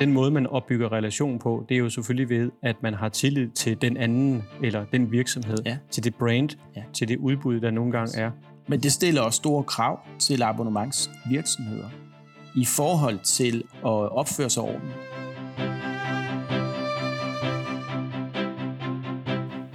[0.00, 3.48] Den måde, man opbygger relation på, det er jo selvfølgelig ved, at man har tillid
[3.50, 5.76] til den anden, eller den virksomhed, Ja.
[5.90, 6.82] til det brand, Ja.
[6.94, 8.30] til det udbud, der nogle gange er.
[8.68, 11.88] Men det stiller også store krav til abonnementsvirksomheder
[12.56, 14.96] i forhold til at opføre sig ordentligt.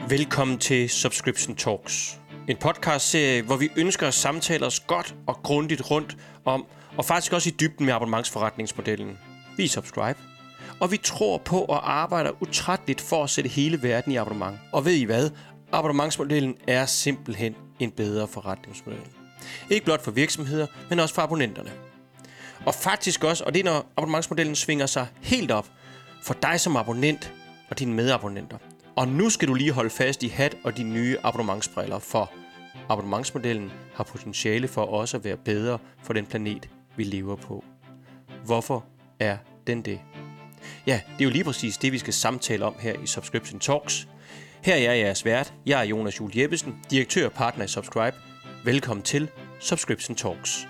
[0.10, 2.20] Velkommen til Subscription Talks.
[2.48, 6.66] En podcastserie, hvor vi ønsker at samtale os godt og grundigt rundt om,
[6.98, 9.18] og faktisk også i dybden med abonnementsforretningsmodellen.
[9.58, 10.20] Vi er Subscribe,
[10.80, 14.58] og vi tror på og arbejder utrætteligt for at sætte hele verden i abonnement.
[14.72, 15.30] Og ved I hvad?
[15.72, 19.02] Abonnementsmodellen er simpelthen en bedre forretningsmodel.
[19.70, 21.72] Ikke blot for virksomheder, men også for abonnenterne.
[22.66, 25.68] Og faktisk også, og det er når abonnementsmodellen svinger sig helt op,
[26.24, 27.34] for dig som abonnent
[27.70, 28.58] og dine medabonnenter.
[28.96, 32.32] Og nu skal du lige holde fast i hat og de nye abonnementsbriller, for
[32.90, 37.64] abonnementsmodellen har potentiale for også at være bedre for den planet, vi lever på.
[38.46, 38.86] Hvorfor
[39.20, 40.00] er den det?
[40.88, 44.08] Ja, det er jo lige præcis det, vi skal samtale om her i Subscription Talks.
[44.64, 45.54] Her er jeg jeres vært.
[45.66, 48.18] Jeg er Jonas Jul Jeppesen, direktør og partner i Subscribe.
[48.66, 50.68] Velkommen til Subscription Talks.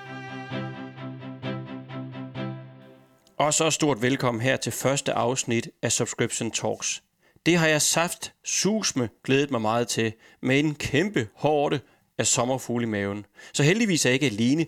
[3.38, 7.04] Og så stort velkommen her til første afsnit af Subscription Talks.
[7.46, 11.80] Det har jeg saft susme glædet mig meget til, med en kæmpe hårde
[12.18, 13.26] af sommerfugle i maven.
[13.54, 14.66] Så heldigvis er jeg ikke alene.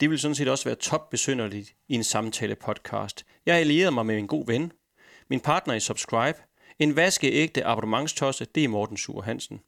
[0.00, 3.26] Det vil sådan set også være top besynderligt i en samtale podcast.
[3.46, 4.72] Jeg har allieret mig med en god ven,
[5.30, 6.38] min partner i Subscribe,
[6.78, 9.60] en vaskeægte abonnementstosse, det er Morten Sur Hansen.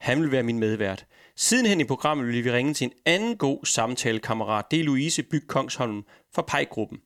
[0.00, 1.06] Han vil være min medvært.
[1.36, 5.44] Sidenhen i programmet vil vi ringe til en anden god samtalekammerat, det er Louise Byg
[5.48, 6.02] Kongsholm
[6.34, 6.98] fra Pejgruppen.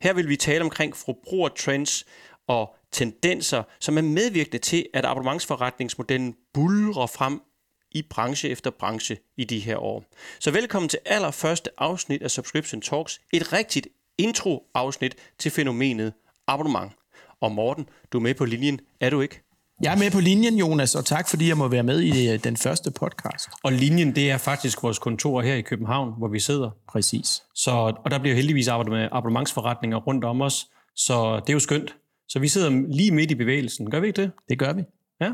[0.00, 2.04] Her vil vi tale omkring forbrugertrends
[2.46, 7.40] og tendenser, som er medvirkende til, at abonnementsforretningsmodellen bulrer frem
[7.94, 10.04] i branche efter branche i de her år.
[10.40, 16.12] Så velkommen til allerførste afsnit af Subscription Talks, et rigtigt intro-afsnit til fænomenet
[16.46, 16.92] abonnement.
[17.40, 19.40] Og Morten, du er med på linjen, er du ikke?
[19.82, 22.44] Jeg er med på linjen, Jonas, og tak fordi jeg må være med i øh,
[22.44, 23.48] den første podcast.
[23.62, 26.70] Og linjen, det er faktisk vores kontor her i København, hvor vi sidder.
[26.88, 27.42] Præcis.
[27.54, 27.70] Så,
[28.04, 31.96] og der bliver heldigvis arbejdet med abonnementsforretninger rundt om os, så det er jo skønt.
[32.28, 34.30] Så vi sidder lige midt i bevægelsen, gør vi ikke det?
[34.48, 34.82] Det gør vi.
[35.20, 35.32] Ja.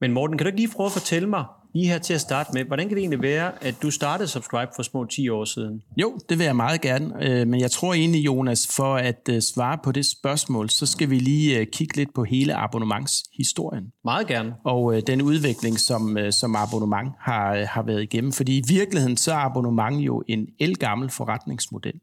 [0.00, 1.44] Men Morten, kan du ikke lige prøve at fortælle mig,
[1.76, 4.70] lige her til at starte med, hvordan kan det egentlig være, at du startede Subscribe
[4.76, 5.82] for små 10 år siden?
[5.96, 7.14] Jo, det vil jeg meget gerne.
[7.20, 11.10] Øh, Men jeg tror egentlig, Jonas, for at øh, svare på det spørgsmål, så skal
[11.10, 13.84] vi lige øh, kigge lidt på hele abonnementshistorien.
[14.04, 14.54] Meget gerne.
[14.64, 18.32] og den udvikling, som, som abonnement har, har været igennem.
[18.32, 22.00] Fordi i virkeligheden så er abonnement jo en elgammel forretningsmodel.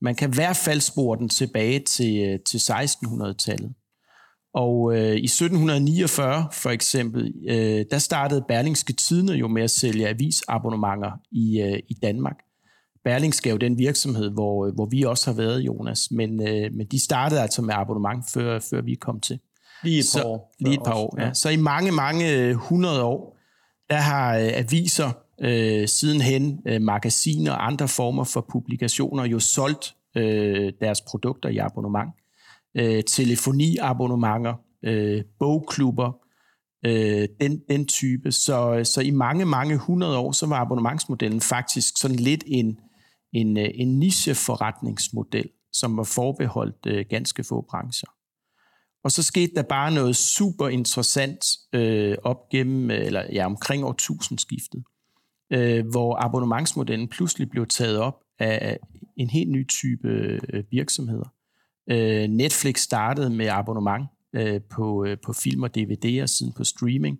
[0.00, 3.72] Man kan i hvert fald spore den tilbage til, til 1600-tallet.
[4.54, 10.08] Og øh, i 1749 for eksempel, øh, der startede Berlingske Tidene jo med at sælge
[10.08, 12.36] avisabonnementer i, øh, i Danmark.
[13.04, 16.86] Berlingske er jo den virksomhed, hvor, hvor vi også har været, Jonas, men, øh, men
[16.86, 19.38] de startede altså med abonnement, før, før vi kom til.
[19.84, 20.54] Lige et par Så, år.
[20.60, 21.34] Lige et par år, ja.
[21.34, 23.38] Så i mange, mange øh, hundrede år,
[23.90, 29.94] der har øh, aviser øh, sidenhen, øh, magasiner og andre former for publikationer jo solgt
[30.16, 32.10] øh, deres produkter i abonnement.
[32.76, 36.12] Øh, telefoniabonnementer, øh, bogklubber,
[36.86, 38.32] øh, den, den type.
[38.32, 42.78] Så, så i mange, mange hundrede år, så var abonnementsmodellen faktisk sådan lidt en,
[43.32, 48.08] en, øh, en nicheforretningsmodel, som var forbeholdt øh, ganske få brancher.
[49.04, 53.84] Og så skete der bare noget super interessant øh, op gennem, øh, eller ja, omkring
[53.84, 54.84] årtusindskiftet,
[55.52, 58.78] øh, hvor abonnementsmodellen pludselig blev taget op af
[59.16, 61.28] en helt ny type øh, virksomheder.
[61.90, 67.18] Øh, Netflix startede med abonnement øh, på, øh, på film og DVD'er siden på streaming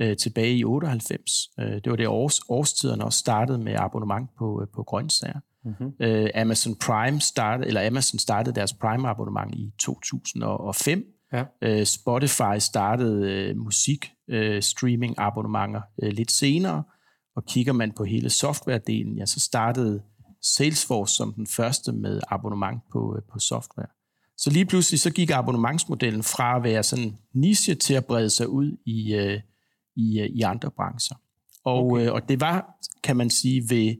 [0.00, 1.32] øh, tilbage i 98.
[1.60, 5.40] Øh, det var det års, årstiderne også startede med abonnement på, øh, på grøntsager.
[5.64, 5.92] Mm-hmm.
[6.00, 11.04] Øh, Amazon Prime startede, eller Amazon startede deres Prime abonnement i 2005.
[11.32, 11.44] Ja.
[11.62, 16.82] Øh, Spotify startede øh, musik øh, streaming abonnementer øh, lidt senere,
[17.36, 20.02] og kigger man på hele softwaredelen, ja, så startede
[20.42, 23.88] Salesforce som den første med abonnement på, øh, på software.
[24.38, 28.48] Så lige pludselig så gik abonnementsmodellen fra at være sådan niche til at brede sig
[28.48, 29.40] ud i, øh,
[29.96, 31.16] i, øh, i andre brancher.
[31.64, 32.06] Og, Okay.
[32.06, 33.96] øh, og det var, kan man sige, ved,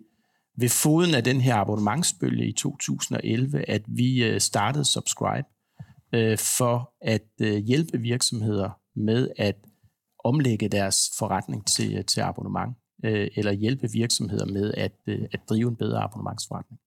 [0.56, 5.49] ved foden af den her abonnementsbølge i 2011, at vi øh, startede Subscribe
[6.12, 9.56] øh, for at øh, hjælpe virksomheder med at
[10.25, 15.69] omlægge deres forretning til, til abonnement, øh, eller hjælpe virksomheder med at, øh, at drive
[15.69, 16.81] en bedre abonnementsforretning.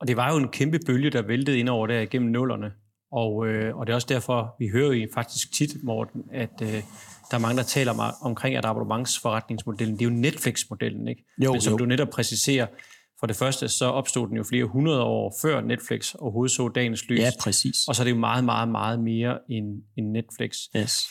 [0.00, 2.70] Og det var jo en kæmpe bølge, der væltede ind over der igennem nullerne.
[3.12, 6.68] Og, øh, og det er også derfor, vi hører jo faktisk tit, Morten, at øh,
[7.30, 11.24] der er mange, der taler om, omkring, at abonnementsforretningsmodellen, det er jo Netflix-modellen, ikke?
[11.44, 11.76] Jo, Men som jo.
[11.78, 12.66] du netop præciserer,
[13.20, 17.08] For det første, så opstod den jo flere hundrede år før Netflix overhovedet så dagens
[17.08, 17.18] lys.
[17.20, 17.76] Ja, præcis.
[17.88, 19.66] Og så er det jo meget, meget, meget mere end,
[19.98, 20.56] end Netflix.
[20.76, 21.04] Yes.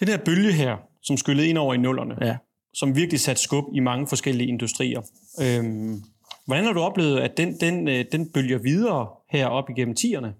[0.00, 2.36] Den her bølge her, som skyllede ind over i nullerne, Ja.
[2.74, 5.00] som virkelig satte skub i mange forskellige industrier.
[5.42, 6.02] Øhm,
[6.46, 10.34] hvordan har du oplevet, at den, den, øh, den bølger videre her op igennem tierne?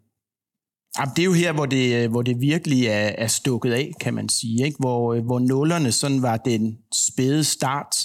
[0.98, 3.92] Jamen, det er jo her, hvor det, øh, hvor det virkelig er, er stukket af,
[4.00, 4.64] kan man sige.
[4.64, 4.76] Ikke?
[4.80, 7.96] Hvor, øh, hvor nullerne sådan var den spæde start,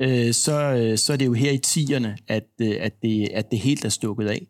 [0.00, 3.84] øh, så, så er det jo her i tierne, at, at, det, at det helt
[3.84, 4.46] er stukket af.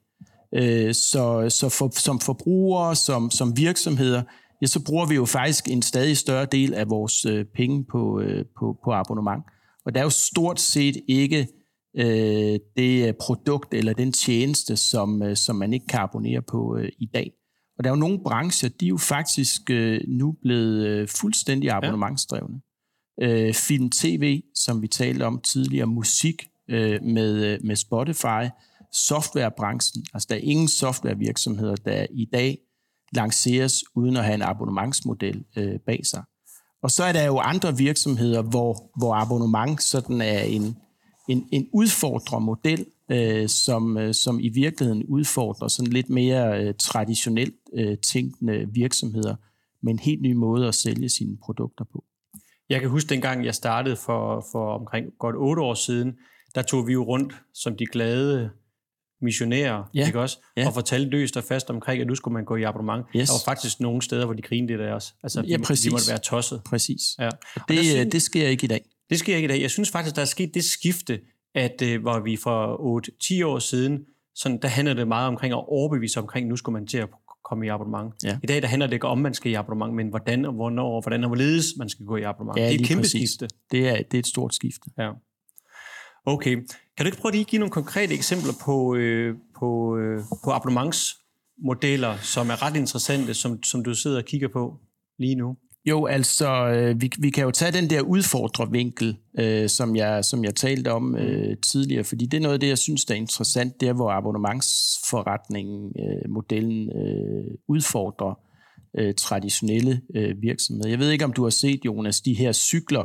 [0.55, 4.23] Øh, så så for, som forbrugere, som, som virksomheder,
[4.63, 8.21] ja, så bruger vi jo faktisk en stadig større del af vores øh, penge på,
[8.21, 9.43] øh, på, på abonnement.
[9.85, 11.49] Og der er jo stort set ikke
[11.97, 16.89] øh, det produkt eller den tjeneste, som, øh, som man ikke kan abonnere på øh,
[16.99, 17.33] i dag.
[17.79, 21.71] Og der er jo nogle brancher, de er jo faktisk øh, nu blevet øh, fuldstændig
[21.71, 22.61] abonnementsdrevne.
[23.23, 28.45] Øh, film, tv, som vi talte om tidligere, musik øh, med, øh, med Spotify,
[28.93, 30.05] softwarebranchen.
[30.15, 32.59] Altså der er ingen softwarevirksomheder, der i dag
[33.13, 36.23] lanceres uden at have en abonnementsmodel øh, bag sig.
[36.83, 40.77] Og så er der jo andre virksomheder, hvor, hvor abonnement sådan er en,
[41.31, 47.55] en, en udfordrermodel, øh, som, øh, som i virkeligheden udfordrer sådan lidt mere øh, traditionelt
[47.75, 49.35] øh, tænkende virksomheder
[49.83, 52.05] med en helt ny måde at sælge sine produkter på.
[52.69, 56.13] Jeg kan huske dengang, jeg startede for, for omkring godt otte år siden,
[56.55, 58.51] der tog vi jo rundt som de glade
[59.23, 60.39] missionærer, Ja, ikke også?
[60.57, 60.67] ja.
[60.67, 63.07] Og fortalte løst og fast omkring, at nu skulle man gå i abonnement.
[63.17, 63.29] Yes.
[63.29, 65.15] Der var faktisk nogle steder, hvor de grinede lidt af os.
[65.23, 65.85] Altså, Ja, de, præcis.
[65.85, 66.63] de måtte være tosset.
[66.67, 67.03] Præcis.
[67.19, 67.27] Ja.
[67.27, 68.85] Og Og det, synes- øh, det sker ikke i dag.
[69.11, 69.61] Det sker ikke i dag.
[69.61, 71.21] Jeg synes faktisk, der er sket det skifte,
[71.55, 72.77] at øh, hvor vi for
[73.43, 74.05] 8-10 år siden,
[74.35, 77.09] sådan, der handlede det meget omkring at overbevise omkring, nu skulle man til at
[77.45, 78.15] komme i abonnement.
[78.25, 78.39] Ja.
[78.43, 80.97] I dag der handler det ikke om, man skal i abonnement, men hvordan og hvornår,
[80.97, 82.59] og hvordan og hvorledes man skal gå i abonnement.
[82.59, 83.31] Ja, det er et kæmpe præcis.
[83.31, 83.57] skifte.
[83.71, 84.91] Det er, det er et stort skifte.
[84.99, 85.11] Ja.
[86.27, 86.57] Okay.
[86.97, 90.51] Kan du ikke prøve lige at give nogle konkrete eksempler på, øh, på, øh, på
[90.51, 94.81] abonnementsmodeller, som er ret interessante, som, som du sidder og kigger på
[95.19, 95.57] lige nu?
[95.87, 100.45] Jo, altså, øh, vi, vi kan jo tage den der udfordrervinkel, øh, som, jeg, som
[100.45, 103.19] jeg talte om øh, tidligere, fordi det er noget af det, jeg synes, der er
[103.19, 108.39] interessant, det er, hvor abonnementsforretningen, øh, modellen øh, udfordrer
[108.99, 110.89] øh, traditionelle øh, virksomheder.
[110.89, 113.05] Jeg ved ikke, om du har set, Jonas, de her cykler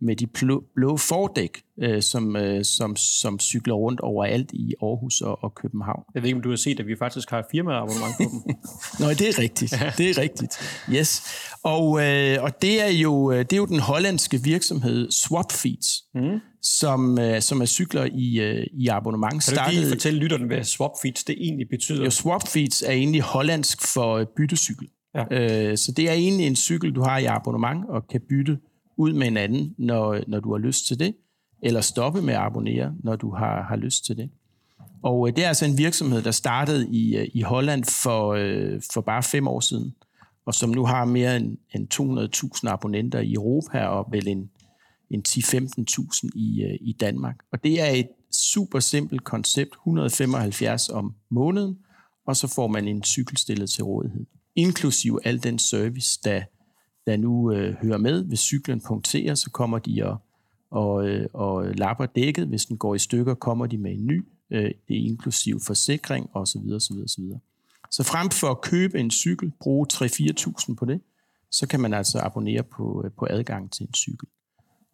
[0.00, 0.26] med de
[0.74, 6.02] blå, fordæk, øh, som, øh, som, som cykler rundt overalt i Aarhus og, og København.
[6.14, 8.54] Jeg ved ikke, om du har set, at vi faktisk har firmaabonnement på dem.
[9.00, 9.70] Nå, det er rigtigt.
[9.98, 10.82] Det er rigtigt.
[10.90, 11.22] Yes.
[11.62, 16.40] Og, øh, og det, er jo, øh, det er jo den hollandske virksomhed Swapfeeds, mm.
[16.62, 19.44] som, øh, som er cykler i, øh, i abonnement.
[19.44, 22.04] Kan du ikke lige fortælle lytterne, hvad swapfeeds det egentlig betyder?
[22.04, 24.88] jo, Swapfeeds er egentlig hollandsk for byttecykel.
[25.14, 25.24] Ja.
[25.70, 28.58] Øh, så det er egentlig en cykel, du har i abonnement og kan bytte
[28.96, 31.14] ud med en anden, når, når du har lyst til det,
[31.62, 34.30] eller stoppe med at abonnere, når du har, har lyst til det.
[35.02, 38.82] Og øh, det er altså en virksomhed, der startede i, øh, i Holland for, øh,
[38.92, 39.94] for bare fem år siden,
[40.46, 41.88] og som nu har mere end, end
[42.64, 44.50] 200.000 abonnenter i Europa, og vel en,
[45.10, 47.36] en 10-15.000 i, øh, i Danmark.
[47.52, 51.78] Og det er et super simpelt koncept, 175 om måneden,
[52.26, 54.26] og så får man en cykel stillet til rådighed.
[54.56, 56.42] inklusive al den service, der,
[57.06, 58.24] der nu øh, hører med.
[58.24, 60.16] Hvis cyklen punkterer, så kommer de og,
[60.70, 62.46] og, øh, og lapper dækket.
[62.46, 64.24] Hvis den går i stykker, kommer de med en ny.
[64.50, 66.60] Øh, det er inklusiv forsikring osv.
[66.72, 67.24] osv., osv.
[67.90, 71.00] Så frem for at købe en cykel, bruge 3-4.000 på det,
[71.50, 74.28] så kan man altså abonnere på, øh, på adgang til en cykel.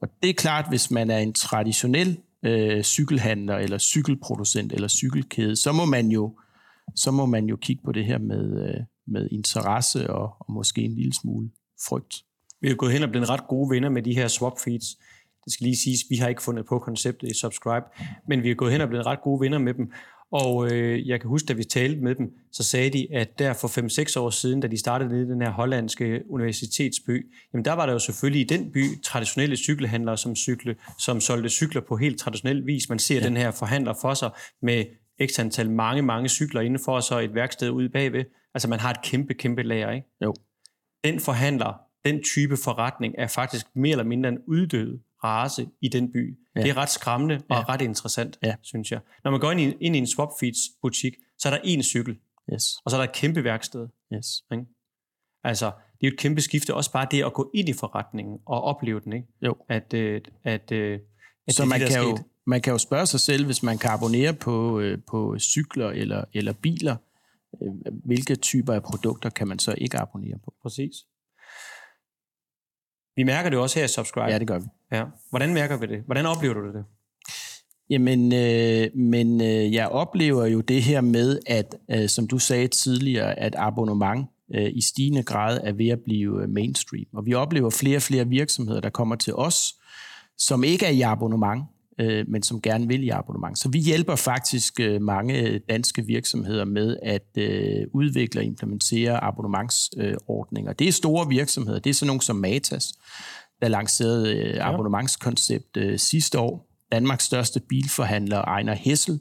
[0.00, 5.56] Og det er klart, hvis man er en traditionel øh, cykelhandler, eller cykelproducent, eller cykelkæde,
[5.56, 6.38] så må man jo,
[6.96, 10.82] så må man jo kigge på det her med, øh, med interesse og, og måske
[10.82, 11.50] en lille smule
[11.88, 12.14] frygt.
[12.60, 14.86] Vi er gået hen og blevet ret gode venner med de her swap feeds.
[15.44, 17.86] Det skal lige siges, vi har ikke fundet på konceptet i Subscribe,
[18.28, 19.92] men vi er gået hen og blevet ret gode venner med dem.
[20.32, 23.52] Og øh, jeg kan huske, da vi talte med dem, så sagde de, at der
[23.52, 23.68] for
[24.16, 27.86] 5-6 år siden, da de startede nede i den her hollandske universitetsby, jamen der var
[27.86, 32.18] der jo selvfølgelig i den by traditionelle cykelhandlere, som, cykle, som solgte cykler på helt
[32.18, 32.88] traditionel vis.
[32.88, 33.26] Man ser ja.
[33.26, 34.30] den her forhandler for sig
[34.62, 34.84] med
[35.26, 38.24] x antal mange, mange cykler indenfor, og så et værksted ude bagved.
[38.54, 40.06] Altså man har et kæmpe, kæmpe lager, ikke?
[40.24, 40.34] Jo.
[41.04, 46.12] Den forhandler, den type forretning, er faktisk mere eller mindre en uddød race i den
[46.12, 46.38] by.
[46.56, 46.62] Ja.
[46.62, 47.64] Det er ret skræmmende og Ja.
[47.68, 48.54] ret interessant, Ja.
[48.62, 49.00] synes jeg.
[49.24, 52.18] Når man går ind i, ind i en Swapfeeds butik, så er der én cykel,
[52.52, 53.88] Yes, og så er der et kæmpe værksted.
[54.14, 54.26] yes.
[54.52, 54.64] Ikke?
[55.44, 58.38] Altså, det er jo et kæmpe skifte, også bare det at gå ind i forretningen
[58.46, 59.26] og opleve den, ikke?
[59.42, 59.56] Jo.
[59.68, 60.98] At, øh, at, øh,
[61.48, 63.78] at Så det man det, kan, jo, man kan jo spørge sig selv, hvis man
[63.78, 66.96] kan abonnere på, øh, på cykler eller, eller biler,
[68.04, 70.54] hvilke typer af produkter kan man så ikke abonnere på?
[70.62, 70.94] Præcis.
[73.16, 74.32] Vi mærker det også her i Subscribe.
[74.32, 74.66] Ja, det gør vi.
[74.92, 75.04] Ja.
[75.30, 76.02] Hvordan mærker vi det?
[76.06, 76.84] Hvordan oplever du det?
[77.90, 82.68] Jamen, øh, men øh, jeg oplever jo det her med, at øh, som du sagde
[82.68, 87.04] tidligere, at abonnement øh, i stigende grad er ved at blive øh, mainstream.
[87.12, 89.74] Og vi oplever flere og flere virksomheder, der kommer til os,
[90.38, 91.64] som ikke er i abonnement,
[91.98, 93.58] øh, men som gerne vil i abonnement.
[93.58, 100.72] Så vi hjælper faktisk øh, mange danske virksomheder med at øh, udvikle og implementere abonnementsordninger.
[100.72, 101.78] Det er store virksomheder.
[101.78, 102.92] Det er sådan nogle som Matas,
[103.62, 106.68] der lancerede øh, abonnementskoncept øh, sidste år.
[106.92, 109.20] Danmarks største bilforhandler, Ejner Hessel,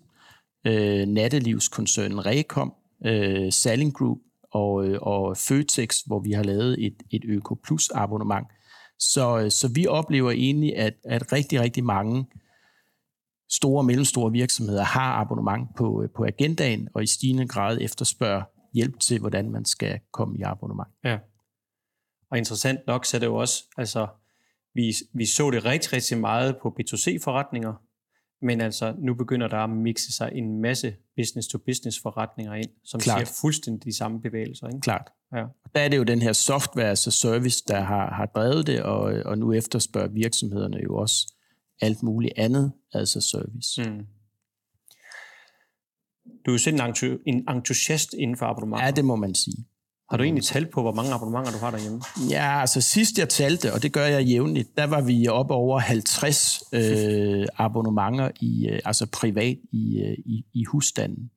[0.68, 2.74] øh, nattelivskoncernen Rekom,
[3.06, 4.18] øh, Salling Group
[4.54, 8.48] og, øh, og Føtex, hvor vi har lavet et, et Øko Plus abonnement.
[9.00, 12.26] Så, øh, så vi oplever egentlig, at, at rigtig, rigtig mange
[13.54, 18.44] store og mellemstore virksomheder har abonnement på, øh, på agendaen, og i stigende grad efterspørger
[18.74, 20.90] hjælp til, hvordan man skal komme i abonnement.
[21.04, 21.18] Ja.
[22.32, 24.08] Og interessant nok, så er det jo også, altså,
[24.74, 27.74] vi, vi så det rigtig, rigtig meget på B2C-forretninger,
[28.46, 33.28] men altså nu begynder der at mixe sig en masse business-to-business forretninger ind, som Klart.
[33.28, 34.68] ser fuldstændig de samme bevægelser.
[34.68, 34.80] Ikke?
[34.80, 35.10] Klart.
[35.36, 35.46] Ja.
[35.76, 39.02] Der er det jo den her software altså service, der har, har drevet det, og,
[39.26, 41.34] og nu efterspørger virksomhederne jo også
[41.82, 43.84] alt muligt andet altså service.
[43.84, 44.06] Mm.
[46.46, 46.82] Du er jo selv
[47.26, 48.86] en entusiast inden for abonnementer.
[48.86, 49.66] Ja, det må man sige.
[50.10, 52.02] Har du egentlig talt på, hvor mange abonnementer du har derhjemme?
[52.30, 55.80] Ja, altså sidst jeg talte, og det gør jeg jævnligt, der var vi op over
[55.80, 61.32] 50 øh, abonnementer i, øh, altså privat i, øh, i, i husstanden.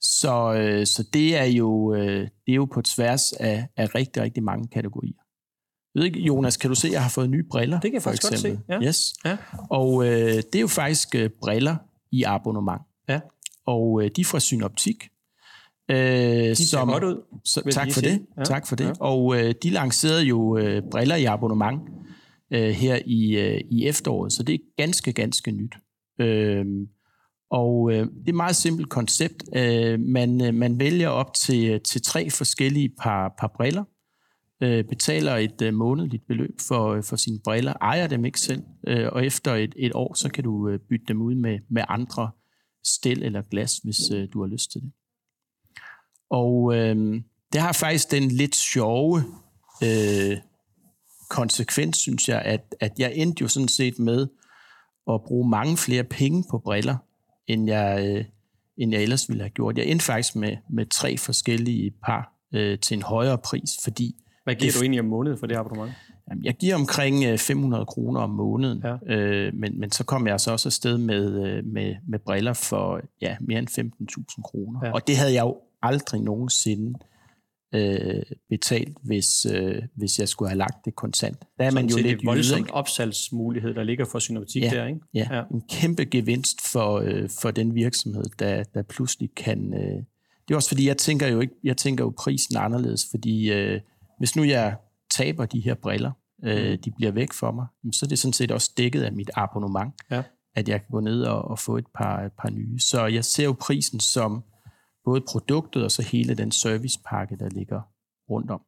[0.00, 4.22] Så, øh, så det, er jo, øh, det er jo på tværs af, af rigtig,
[4.22, 5.21] rigtig mange kategorier.
[5.94, 7.80] Jeg ved ikke, Jonas, kan du se, at jeg har fået nye briller?
[7.80, 8.50] Det kan jeg faktisk eksempel.
[8.50, 8.86] godt se.
[8.86, 8.88] Ja.
[8.88, 9.14] Yes.
[9.24, 9.36] Ja.
[9.70, 11.76] Og øh, det er jo faktisk øh, briller
[12.12, 12.82] i abonnement.
[13.08, 13.20] Ja.
[13.66, 15.08] Og øh, de er fra Synoptik.
[15.90, 17.40] Øh, de ser som, godt ud.
[17.44, 18.44] Så, tak, for det, ja.
[18.44, 18.84] tak for det.
[18.84, 18.92] Ja.
[19.00, 21.80] Og øh, de lancerede jo øh, briller i abonnement
[22.52, 25.74] øh, her i, øh, i efteråret, så det er ganske, ganske nyt.
[26.20, 26.64] Øh,
[27.50, 29.44] og øh, det er et meget simpelt koncept.
[29.56, 33.84] Øh, man, øh, man vælger op til, til tre forskellige par, par briller,
[34.62, 38.62] øh, betaler et øh, månedligt beløb for, øh, for sine briller, ejer dem ikke selv,
[38.86, 41.84] øh, og efter et, et år, så kan du øh, bytte dem ud med, med
[41.88, 42.30] andre
[42.84, 44.92] stel eller glas, hvis øh, du har lyst til det.
[46.30, 49.22] Og øh, det har faktisk den lidt sjove
[49.82, 50.36] øh,
[51.30, 54.26] konsekvens, synes jeg, at, at jeg endte jo sådan set med
[55.10, 56.96] at bruge mange flere penge på briller,
[57.46, 58.24] end jeg, øh,
[58.76, 59.78] end jeg ellers ville have gjort.
[59.78, 64.21] Jeg endte faktisk med, med tre forskellige par øh, til en højere pris, fordi...
[64.44, 65.92] Hvad giver det, du egentlig om måneden for det abonnement?
[66.30, 69.14] Jamen, jeg giver omkring 500 øh, kroner om måneden, ja.
[69.14, 73.00] øh, men, men så kom jeg så også afsted med, øh, med, med briller for
[73.20, 73.68] ja, mere end
[74.38, 74.80] 15.000 kroner.
[74.84, 74.92] Ja.
[74.92, 76.98] Og det havde jeg jo aldrig nogensinde
[77.74, 81.38] øh, betalt, hvis, øh, hvis jeg skulle have lagt det kontant.
[81.58, 85.00] Der er man jo lidt voldsomt opsalgsmulighed, der ligger for synoptik ja, der, ikke?
[85.14, 89.74] Ja, ja, en kæmpe gevinst for, øh, for den virksomhed, der, der pludselig kan...
[89.74, 90.02] Øh,
[90.48, 93.80] det er også fordi, jeg tænker jo ikke, jeg tænker jo prisen anderledes, fordi øh,
[94.22, 94.76] hvis nu jeg
[95.10, 96.12] taber de her briller,
[96.44, 96.78] øh, mm.
[96.78, 99.94] de bliver væk for mig, så er det sådan set også dækket af mit abonnement,
[100.10, 100.22] ja.
[100.54, 102.80] at jeg kan gå ned og, og få et par, et par nye.
[102.80, 104.44] Så jeg ser jo prisen som
[105.04, 107.80] både produktet og så hele den servicepakke, der ligger
[108.30, 108.60] rundt om.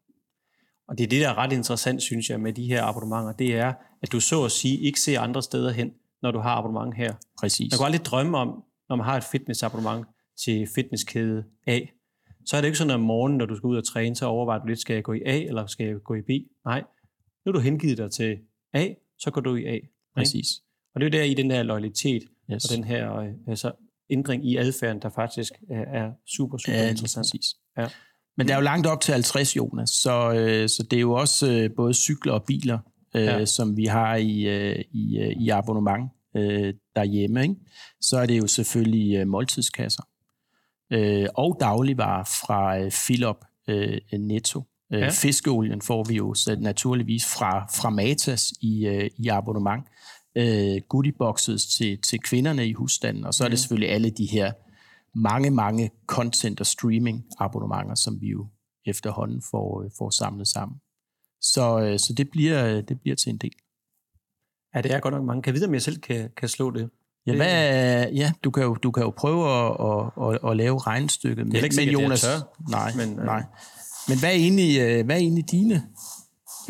[0.88, 3.56] Og det er det, der er ret interessant, synes jeg, med de her abonnementer, det
[3.56, 5.90] er, at du så at sige ikke ser andre steder hen,
[6.22, 7.14] når du har abonnement her.
[7.40, 7.72] Præcis.
[7.72, 10.06] Man kan aldrig drømme om, når man har et fitnessabonnement
[10.44, 11.80] til fitnesskæde A,
[12.46, 14.26] så er det ikke sådan, at om morgenen, når du skal ud og træne, så
[14.26, 16.30] overvejer du lidt, skal jeg gå i A, eller skal jeg gå i B?
[16.64, 16.82] Nej,
[17.46, 18.38] nu er du hengivet dig til
[18.72, 19.78] A, så går du i A.
[20.16, 20.34] Præcis.
[20.34, 20.64] Ikke?
[20.94, 22.22] Og det er jo der i den her loyalitet,
[22.52, 22.64] yes.
[22.64, 23.72] og den her øh, altså,
[24.10, 27.26] ændring i adfærden, der faktisk er, er super, super ja, interessant.
[27.32, 27.54] Præcis.
[27.78, 27.86] Ja.
[28.36, 31.12] Men der er jo langt op til 50, Jonas, så, øh, så det er jo
[31.12, 32.78] også øh, både cykler og biler,
[33.16, 33.44] øh, ja.
[33.44, 37.42] som vi har i, øh, i, øh, i abonnement øh, derhjemme.
[37.42, 37.54] Ikke?
[38.00, 40.02] Så er det jo selvfølgelig øh, måltidskasser
[40.90, 44.62] øh, og dagligvarer fra øh, Philop øh, Netto.
[44.92, 45.08] Øh, ja.
[45.08, 49.84] Fiskeolien får vi jo så naturligvis fra, fra Matas i, øh, i abonnement
[50.36, 54.52] øh, goodieboxes til, til kvinderne i husstanden, og så er det selvfølgelig alle de her
[55.14, 58.46] mange, mange content- og streaming-abonnementer, som vi jo
[58.86, 60.78] efterhånden får, øh, får samlet sammen.
[61.40, 63.54] Så, øh, så det, bliver, det bliver til en del.
[64.74, 65.42] Ja, det er godt nok mange.
[65.42, 66.90] Kan jeg vide, om jeg selv kan, kan slå det?
[67.26, 70.78] Ja, hvad, ja du, kan jo, du kan jo prøve at, at, at, at lave
[70.78, 71.46] regnstykket.
[71.46, 73.24] Det er ikke sikkert, Jonas, det er Nej, men, øh.
[73.24, 73.42] nej.
[74.08, 75.82] Men hvad er egentlig, øh, hvad er egentlig dine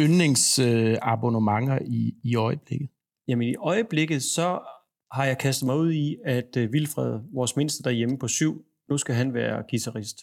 [0.01, 2.89] yndlingsabonnementer i, i øjeblikket?
[3.29, 4.59] Jamen i øjeblikket, så
[5.13, 8.99] har jeg kastet mig ud i, at uh, Vilfred, vores mindste derhjemme på syv, nu
[8.99, 10.19] skal han være guitarist.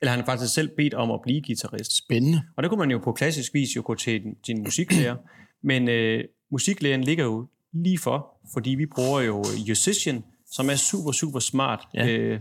[0.00, 1.96] Eller han har faktisk selv bedt om at blive guitarist.
[1.96, 2.42] Spændende.
[2.56, 5.16] Og der kunne man jo på klassisk vis jo gå til din musiklærer.
[5.62, 11.12] Men uh, musiklæreren ligger jo lige for, fordi vi bruger jo Musician som er super,
[11.12, 12.06] super smart, Ja.
[12.08, 12.40] øh,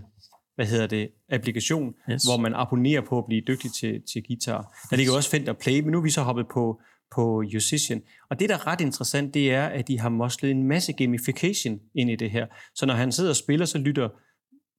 [0.56, 2.24] hvad hedder det, applikation, Yes.
[2.24, 4.78] hvor man abonnerer på at blive dygtig til, til guitar.
[4.90, 6.82] Der ligger også Fender Play, men nu er vi så hoppet på,
[7.16, 8.02] på Musician.
[8.30, 11.80] Og det, der er ret interessant, det er, at de har moslet en masse gamification
[11.96, 12.46] ind i det her.
[12.76, 14.10] Så når han sidder og spiller, så lytter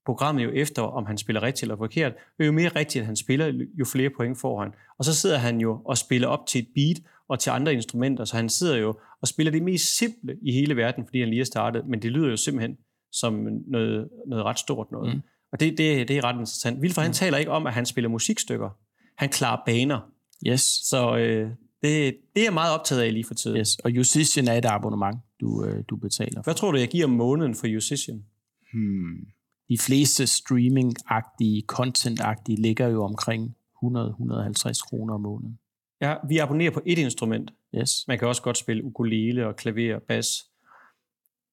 [0.06, 2.12] programmet jo efter, om han spiller rigtigt eller forkert.
[2.38, 4.71] Og jo mere rigtigt han spiller, jo flere point får han.
[4.99, 6.97] Og så sidder han jo og spiller op til et beat
[7.33, 10.77] og til andre instrumenter, så han sidder jo og spiller det mest simple i hele
[10.77, 12.77] verden, fordi han lige er startet, men det lyder jo simpelthen
[13.12, 15.09] som noget, noget ret stort noget.
[15.09, 15.15] Mm.
[15.15, 15.23] Mm.
[15.53, 16.83] Og det, det, det er ret interessant.
[16.83, 18.71] Vilfred, han taler ikke om, at han spiller musikstykker.
[19.17, 20.01] Han klarer baner.
[20.47, 20.61] Yes.
[20.61, 21.51] Så øh,
[21.83, 23.57] det, det er jeg meget optaget af lige for tiden.
[23.57, 23.77] yes.
[23.85, 26.43] Og Musician er et abonnement, du, øh, du betaler for.
[26.43, 28.25] Hvad tror du, jeg giver om måneden for Musician?
[28.73, 29.27] Hmm.
[29.69, 35.59] De fleste streaming-agtige, content-agtige ligger jo omkring 100-150 kroner om måneden.
[36.02, 37.50] Ja, vi abonnerer på et instrument.
[37.75, 38.04] Yes.
[38.09, 40.26] Man kan også godt spille ukulele og klaver og bas.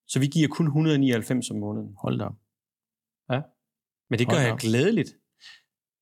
[0.07, 1.93] Så vi giver kun 199 om måneden.
[1.97, 2.35] Hold da op.
[4.09, 4.59] Men det gør Hold jeg op.
[4.59, 5.09] glædeligt.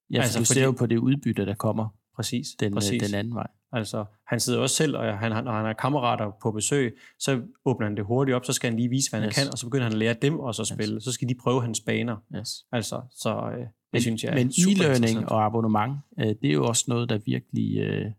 [0.10, 2.48] Ja, altså, du fordi- ser jo på det udbytte, der kommer Præcis.
[2.60, 3.04] den, præcis.
[3.04, 3.48] den anden vej.
[3.72, 7.88] Altså, han sidder også selv, og han, når han har kammerater på besøg, så åbner
[7.88, 9.36] han det hurtigt op, så skal han lige vise, hvad han Yes.
[9.36, 11.01] kan, og så begynder han at lære dem også at spille.
[11.01, 12.18] Så skal de prøve hans baner.
[12.36, 12.66] Yes.
[12.72, 16.54] Altså, så øh, det Men, synes jeg er men e-learning og abonnement, øh, det er
[16.54, 18.12] jo også noget, der virkelig, øh,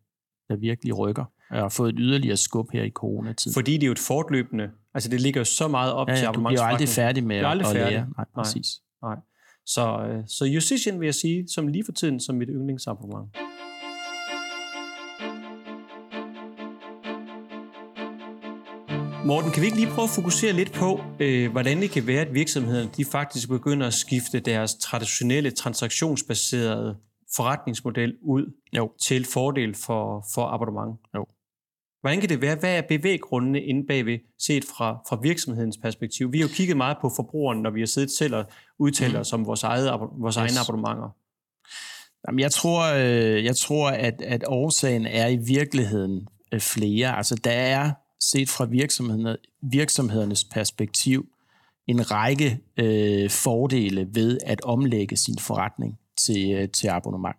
[0.48, 1.24] der virkelig rykker.
[1.50, 3.54] Jeg har fået et yderligere skub her i coronatiden.
[3.54, 6.24] Fordi det er jo et fortløbende, altså det ligger jo så meget op ja, til
[6.24, 7.92] ja, du bliver aldrig færdig med aldrig at færdig.
[7.92, 8.06] lære.
[8.16, 8.44] Nej, Nej.
[8.44, 8.66] præcis.
[9.02, 9.16] Nej.
[9.66, 13.28] Så, øh, så Musician vil jeg sige, som lige for tiden, som mit yndlingsabonnement.
[19.26, 22.20] Morten, kan vi ikke lige prøve at fokusere lidt på, øh, hvordan det kan være,
[22.20, 26.96] at virksomhederne de faktisk begynder at skifte deres traditionelle transaktionsbaserede
[27.36, 28.90] forretningsmodel ud Jo.
[29.02, 31.00] til fordel for, for abonnement?
[31.14, 31.26] Jo.
[32.00, 32.56] Hvordan kan det være?
[32.56, 36.32] Hvad er bevæggrundene inde bagved, set fra, fra virksomhedens perspektiv?
[36.32, 38.44] Vi har jo kigget meget på forbrugeren, når vi har siddet selv og
[38.78, 40.36] udtalt os om vores, eget, vores Yes.
[40.36, 41.08] egne abonnementer.
[42.26, 47.16] Jamen, jeg tror, øh, jeg tror at, at årsagen er i virkeligheden øh, flere.
[47.16, 51.26] Altså, der er set fra virksomhederne, virksomhedernes perspektiv
[51.86, 57.36] en række øh, fordele ved at omlægge sin forretning til, øh, til abonnement.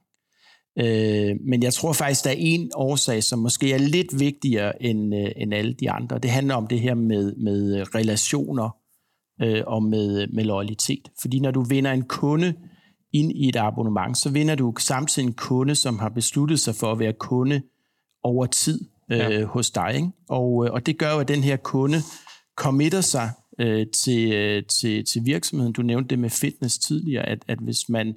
[0.80, 5.16] Øh, men jeg tror faktisk, der er en årsag, som måske er lidt vigtigere end,
[5.16, 6.20] øh, end alle de andre.
[6.20, 8.70] Det handler om det her med, med relationer
[9.42, 11.12] øh, og med, med loyalitet.
[11.22, 12.54] Fordi når du vinder en kunde
[13.14, 16.92] ind i et abonnement, så vinder du samtidig en kunde, som har besluttet sig for
[16.92, 17.62] at være kunde
[18.24, 18.80] over tid
[19.12, 19.46] øh, Ja.
[19.46, 19.92] hos dig.
[19.96, 20.10] Ikke?
[20.30, 21.98] Og, øh, og det gør jo, at den her kunde
[22.58, 25.74] committer sig øh, til, øh, til, til virksomheden.
[25.74, 28.16] Du nævnte det med fitness tidligere, at, at hvis man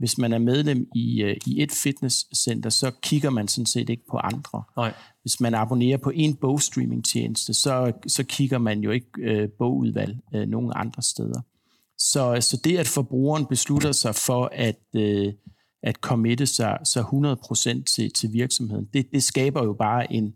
[0.00, 4.02] hvis man er medlem i, øh, i et fitnesscenter, så kigger man sådan set ikke
[4.10, 4.62] på andre.
[4.76, 4.94] Nej.
[5.22, 10.48] Hvis man abonnerer på en bogstreaming-tjeneste, så, så kigger man jo ikke øh, bogudvalg øh,
[10.48, 11.40] nogen andre steder.
[11.98, 15.32] Så, så det, at forbrugeren beslutter sig for at, øh,
[15.82, 20.34] at committe sig så 100% til, til virksomheden, det, det skaber jo bare en,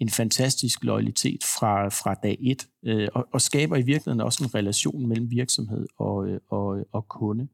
[0.00, 4.54] en fantastisk loyalitet fra, fra dag et, øh, og, og skaber i virkeligheden også en
[4.54, 7.48] relation mellem virksomhed og, øh, og, og kunde.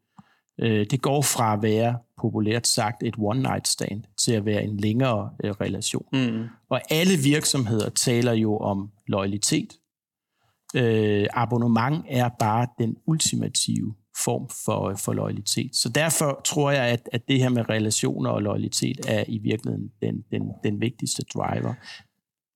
[0.58, 4.76] Øh, det går fra at være, populært sagt, et one-night stand, til at være en
[4.76, 6.06] længere øh, relation.
[6.12, 6.44] Mm.
[6.70, 9.78] Og alle virksomheder taler jo om loyalitet.
[10.76, 13.94] Øh, abonnement er bare den ultimative
[14.24, 15.76] form for, for loyalitet.
[15.76, 19.92] Så derfor tror jeg, at, at det her med relationer og loyalitet er i virkeligheden
[20.02, 21.74] den, den, den vigtigste driver.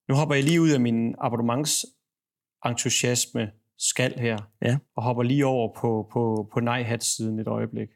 [0.08, 3.50] Nu hopper jeg lige ud af min abonnementsentusiasme
[3.90, 4.76] skal her, Ja.
[4.96, 7.88] og hopper lige over på, på, på nej-hat-siden et øjeblik.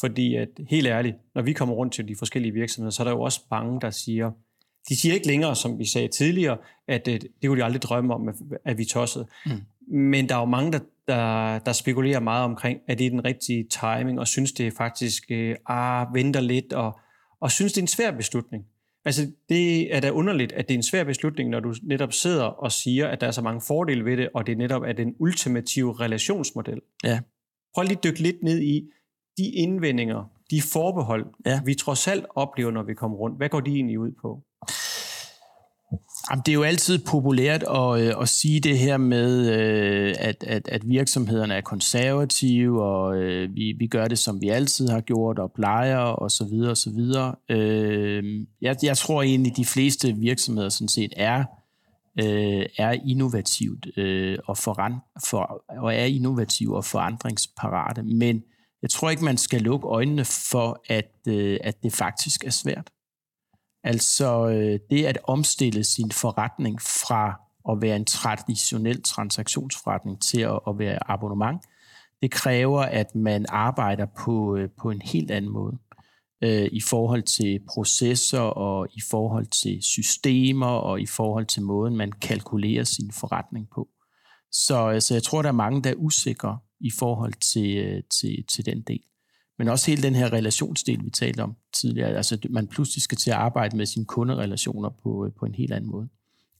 [0.00, 3.12] Fordi at, helt ærligt, når vi kommer rundt til de forskellige virksomheder, så er der
[3.12, 4.30] jo også mange, der siger,
[4.88, 8.14] de siger ikke længere, som vi sagde tidligere, at øh, det kunne de aldrig drømme
[8.14, 9.26] om, at, at vi tossede.
[9.46, 9.52] Mm.
[9.96, 13.24] Men der er jo mange, der, der, der spekulerer meget omkring, at det er den
[13.24, 16.98] rigtige timing, og synes det er faktisk, øh, ah, venter lidt, og,
[17.40, 18.64] og synes det er en svær beslutning.
[19.08, 22.44] Altså, det er da underligt, at det er en svær beslutning, når du netop sidder
[22.44, 25.14] og siger, at der er så mange fordele ved det, og det netop er den
[25.18, 26.80] ultimative relationsmodel.
[27.04, 27.20] Ja.
[27.74, 28.90] Prøv lige at dykke lidt ned i
[29.38, 31.60] de indvendinger, de forbehold, Ja.
[31.64, 33.36] vi trods alt oplever, når vi kommer rundt.
[33.36, 34.42] Hvad går de egentlig ud på?
[36.30, 40.44] Jamen, det er jo altid populært at, øh, at sige det her med, øh, at,
[40.46, 45.00] at, at virksomhederne er konservative, og øh, vi, vi gør det, som vi altid har
[45.00, 47.34] gjort, og plejer, og så videre, og så videre.
[48.62, 51.44] Jeg, jeg tror egentlig, de fleste virksomheder sådan set er,
[52.78, 53.86] er innovativt
[54.48, 54.94] og, foran,
[55.28, 58.42] for, og er innovative og forandringsparate, men
[58.82, 61.28] jeg tror ikke, man skal lukke øjnene for, at,
[61.64, 62.90] at det faktisk er svært.
[63.84, 70.60] Altså øh, det at omstille sin forretning fra at være en traditionel transaktionsforretning til at,
[70.68, 71.62] at være abonnement,
[72.22, 75.78] det kræver, at man arbejder på, øh, på en helt anden måde
[76.42, 81.96] øh, i forhold til processer og i forhold til systemer og i forhold til måden,
[81.96, 83.88] man kalkulerer sin forretning på.
[84.52, 88.02] Så, øh, så jeg tror, der er mange, der er usikre i forhold til, øh,
[88.20, 89.02] til, til den del.
[89.58, 92.16] Men også hele den her relationsdel, vi talte om tidligere.
[92.16, 95.72] Altså, man pludselig skal til at arbejde med sine kunderelationer på, øh, på en helt
[95.72, 96.08] anden måde.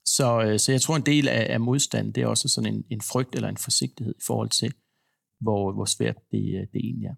[0.04, 2.84] Så, øh, så jeg tror, en del af, af modstanden, det er også sådan en,
[2.90, 4.74] en frygt eller en forsigtighed i forhold til,
[5.40, 7.14] hvor, hvor svært det, det egentlig er.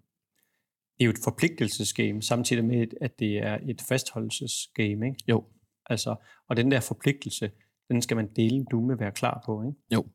[0.97, 5.23] Det er jo et forpligtelsesgame, samtidig med, at det er et fastholdelsesgame, ikke?
[5.27, 5.43] Jo.
[5.85, 6.15] Altså,
[6.49, 7.51] og den der forpligtelse,
[7.91, 9.77] den skal man dele du med være klar på, ikke?
[9.93, 10.05] Jo.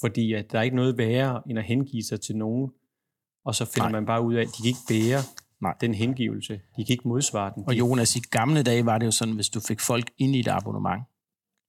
[0.00, 2.70] Fordi at der er ikke noget værre, end at hengive sig til nogen,
[3.50, 4.00] og så finder Nej.
[4.00, 5.22] man bare ud af, at de kan ikke bære
[5.60, 5.74] Nej.
[5.80, 6.54] den hengivelse.
[6.76, 7.64] De kan ikke modsvare den.
[7.66, 10.40] Og Jonas, i gamle dage var det jo sådan, hvis du fik folk ind i
[10.40, 11.02] et abonnement,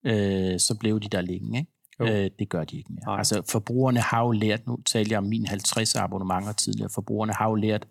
[0.06, 2.24] øh, så blev de der længe, ikke?
[2.24, 3.06] Øh, det gør de ikke mere.
[3.06, 3.18] Nej.
[3.18, 7.50] Altså forbrugerne har jo lært, nu taler jeg om min 50 abonnementer tidligere, forbrugerne har
[7.50, 7.88] jo lært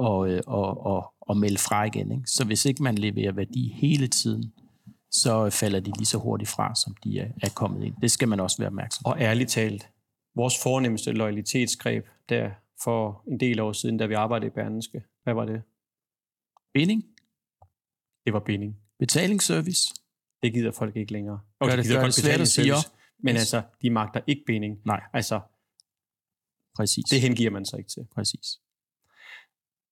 [0.00, 2.12] at, øh, at, at, at melde fra igen.
[2.12, 2.22] Ikke?
[2.26, 4.52] Så hvis ikke man leverer værdi hele tiden,
[5.10, 7.94] så falder de lige så hurtigt fra, som de er, er kommet ind.
[8.02, 9.10] Det skal man også være opmærksom på.
[9.10, 9.88] Og ærligt talt,
[10.36, 12.50] vores fornemmeste loyalitetsgreb der
[12.84, 15.62] for en del år siden, da vi arbejdede i Berneske, hvad var det?
[16.74, 17.04] Binding.
[18.24, 18.76] Det var binding.
[18.98, 19.94] Betalingsservice.
[20.42, 21.40] Det gider folk ikke længere.
[21.60, 22.72] Og gør det, de gider gør det svært at sige
[23.18, 23.40] Men yes.
[23.40, 24.78] altså, de magter ikke binding.
[24.84, 25.00] Nej.
[25.12, 25.40] Altså,
[26.76, 27.04] Præcis.
[27.10, 28.06] det hengiver man sig ikke til.
[28.14, 28.60] Præcis.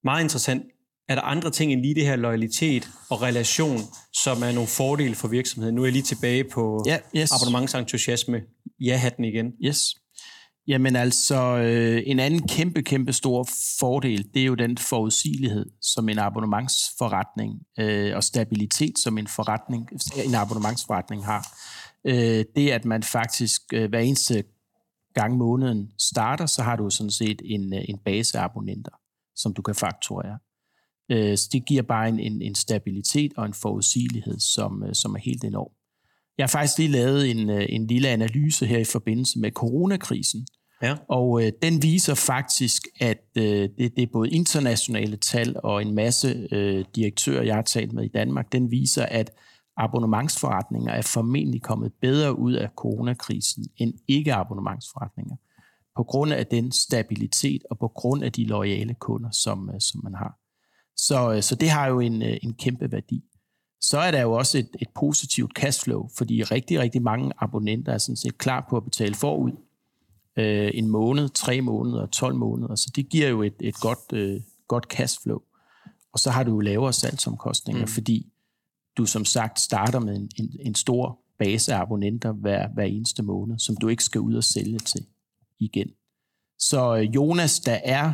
[0.03, 0.65] Meget interessant.
[1.07, 3.77] Er der andre ting end lige det her loyalitet og relation,
[4.13, 5.75] som er nogle fordele for virksomheden?
[5.75, 7.31] Nu er jeg lige tilbage på ja, yes.
[7.31, 8.43] abonnementsentusiasme.
[8.79, 9.53] Ja, den igen.
[9.65, 9.95] Yes.
[10.67, 13.47] Jamen altså, øh, en anden kæmpe, kæmpe stor
[13.79, 19.89] fordel, det er jo den forudsigelighed, som en abonnementsforretning øh, og stabilitet, som en, forretning,
[20.25, 21.57] en abonnementsforretning har.
[22.05, 24.43] Øh, det, at man faktisk øh, hver eneste
[25.13, 28.91] gang måneden starter, så har du sådan set en, øh, en base af abonnenter,
[29.35, 30.37] som du kan fakturere.
[31.11, 35.15] Øh, så det giver bare en, en, en stabilitet og en forudsigelighed, som, øh, som
[35.15, 35.71] er helt enorm.
[36.37, 40.47] Jeg har faktisk lige lavet en, øh, en lille analyse her i forbindelse med coronakrisen,
[40.81, 40.95] Ja.
[41.09, 45.95] Og øh, den viser faktisk, at øh, det, det er både internationale tal og en
[45.95, 49.31] masse øh, direktører, jeg har talt med i Danmark, den viser, at
[49.77, 55.35] abonnementsforretninger er formentlig kommet bedre ud af coronakrisen end ikke-abonnementsforretninger.
[55.97, 60.01] På grund af den stabilitet og på grund af de loyale kunder, som, øh, som
[60.03, 60.39] man har.
[60.97, 63.23] Så, øh, så det har jo en, øh, en kæmpe værdi.
[63.81, 67.97] Så er der jo også et, et positivt cashflow, fordi rigtig, rigtig mange abonnenter er
[67.97, 69.51] sådan set klar på at betale forud
[70.37, 72.75] øh, en måned, tre måneder, 12 måneder.
[72.75, 75.39] Så det giver jo et, et godt, øh, godt cashflow.
[76.13, 77.87] Og så har du jo lavere salgsomkostninger, mm.
[77.87, 78.31] fordi
[78.97, 83.23] du som sagt starter med en, en, en stor base af abonnenter hver, hver eneste
[83.23, 85.05] måned, som du ikke skal ud og sælge til
[85.59, 85.89] igen.
[86.59, 88.13] Så øh, Jonas, der er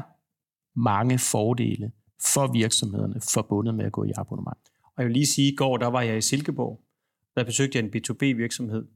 [0.80, 1.92] mange fordele
[2.34, 4.60] for virksomhederne forbundet med at gå i abonnement.
[4.84, 6.82] Og jeg vil lige sige, at i går der var jeg i Silkeborg.
[7.36, 8.88] Der besøgte jeg en B2B-virksomhed,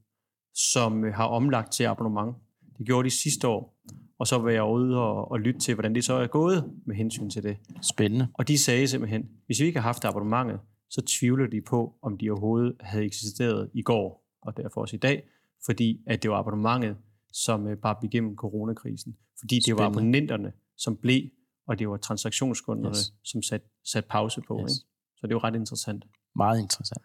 [0.54, 2.36] som øh, har omlagt til abonnement.
[2.78, 3.76] Det gjorde de sidste år.
[4.18, 6.96] Og så var jeg ude og, og lytte til, hvordan det så er gået med
[6.96, 7.56] hensyn til det.
[7.82, 8.28] Spændende.
[8.34, 10.60] Og de sagde simpelthen, hvis vi ikke har haft abonnementet,
[10.90, 14.98] så tvivler de på, om de overhovedet havde eksisteret i går, og derfor også i
[14.98, 15.22] dag,
[15.64, 16.96] fordi at det var abonnementet,
[17.32, 19.16] som øh, bare blev igennem coronakrisen.
[19.38, 19.82] Fordi det Spændende.
[19.82, 21.22] var abonnenterne, som blev,
[21.68, 23.14] og det var transaktionskunderne, yes.
[23.24, 24.60] som satte sat pause på.
[24.62, 24.72] Yes.
[24.72, 24.86] Ikke?
[25.16, 26.04] Så det var ret interessant.
[26.36, 27.02] Meget interessant.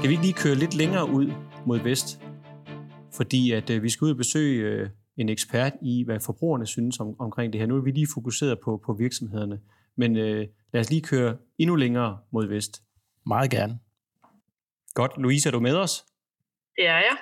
[0.00, 1.32] Skal vi ikke lige køre lidt længere ud
[1.66, 2.20] mod vest?
[3.16, 7.00] Fordi at øh, vi skal ud og besøge øh, en ekspert i, hvad forbrugerne synes
[7.00, 7.66] om, omkring det her.
[7.66, 9.60] Nu er vi lige fokuseret på, på virksomhederne.
[9.96, 12.82] Men øh, lad os lige køre endnu længere mod vest.
[13.26, 13.78] Meget gerne.
[14.94, 15.12] Godt.
[15.18, 16.04] Louise, er du med os?
[16.76, 17.16] Det er jeg.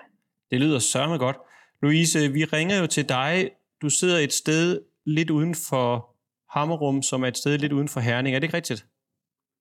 [0.50, 1.36] Det lyder sørme godt.
[1.82, 3.50] Louise, vi ringer jo til dig.
[3.82, 6.16] Du sidder et sted lidt uden for
[6.50, 8.36] Hammerum, som er et sted lidt uden for Herning.
[8.36, 8.86] Er det ikke rigtigt?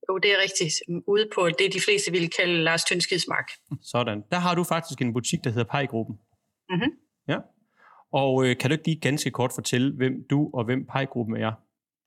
[0.09, 0.73] Jo, det er rigtigt.
[1.07, 3.51] Ude på det, de fleste ville kalde Lars Tønskidsmark.
[3.81, 4.23] Sådan.
[4.31, 6.15] Der har du faktisk en butik, der hedder Pejgruppen.
[6.69, 6.91] Mm-hmm.
[7.27, 7.37] Ja.
[8.13, 11.51] Og øh, kan du ikke lige ganske kort fortælle, hvem du og hvem Pejgruppen er?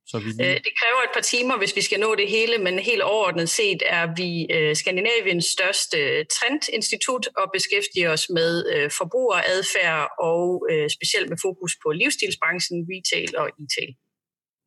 [0.07, 0.49] Så vi lige...
[0.49, 3.49] øh, det kræver et par timer, hvis vi skal nå det hele, men helt overordnet
[3.49, 10.87] set er vi øh, Skandinaviens største trendinstitut og beskæftiger os med øh, forbrugeradfærd og øh,
[10.97, 13.93] specielt med fokus på livsstilsbranchen, retail og e-tail.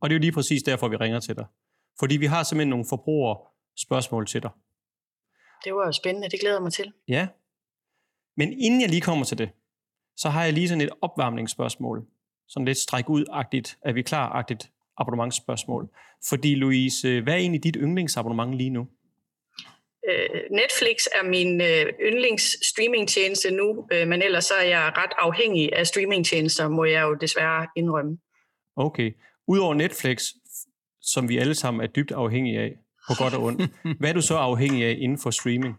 [0.00, 1.46] Og det er jo lige præcis derfor, vi ringer til dig.
[1.98, 3.34] Fordi vi har simpelthen nogle forbruger
[3.76, 4.50] spørgsmål til dig.
[5.64, 6.92] Det var jo spændende, det glæder jeg mig til.
[7.08, 7.28] Ja.
[8.36, 9.50] Men inden jeg lige kommer til det,
[10.16, 12.06] så har jeg lige sådan et opvarmningsspørgsmål.
[12.48, 13.78] Sådan lidt stræk ud-agtigt.
[13.84, 14.74] Er vi klar-agtigt?
[14.98, 15.88] abonnementsspørgsmål.
[16.28, 18.88] Fordi Louise, hvad er egentlig dit yndlingsabonnement lige nu?
[20.08, 25.12] Øh, Netflix er min øh, yndlings streamingtjeneste nu, øh, men ellers så er jeg ret
[25.18, 28.18] afhængig af streamingtjenester, må jeg jo desværre indrømme.
[28.76, 29.12] Okay.
[29.48, 30.26] Udover Netflix,
[31.12, 32.72] som vi alle sammen er dybt afhængige af,
[33.06, 33.60] på godt og ondt,
[34.00, 35.74] hvad er du så afhængig af inden for streaming?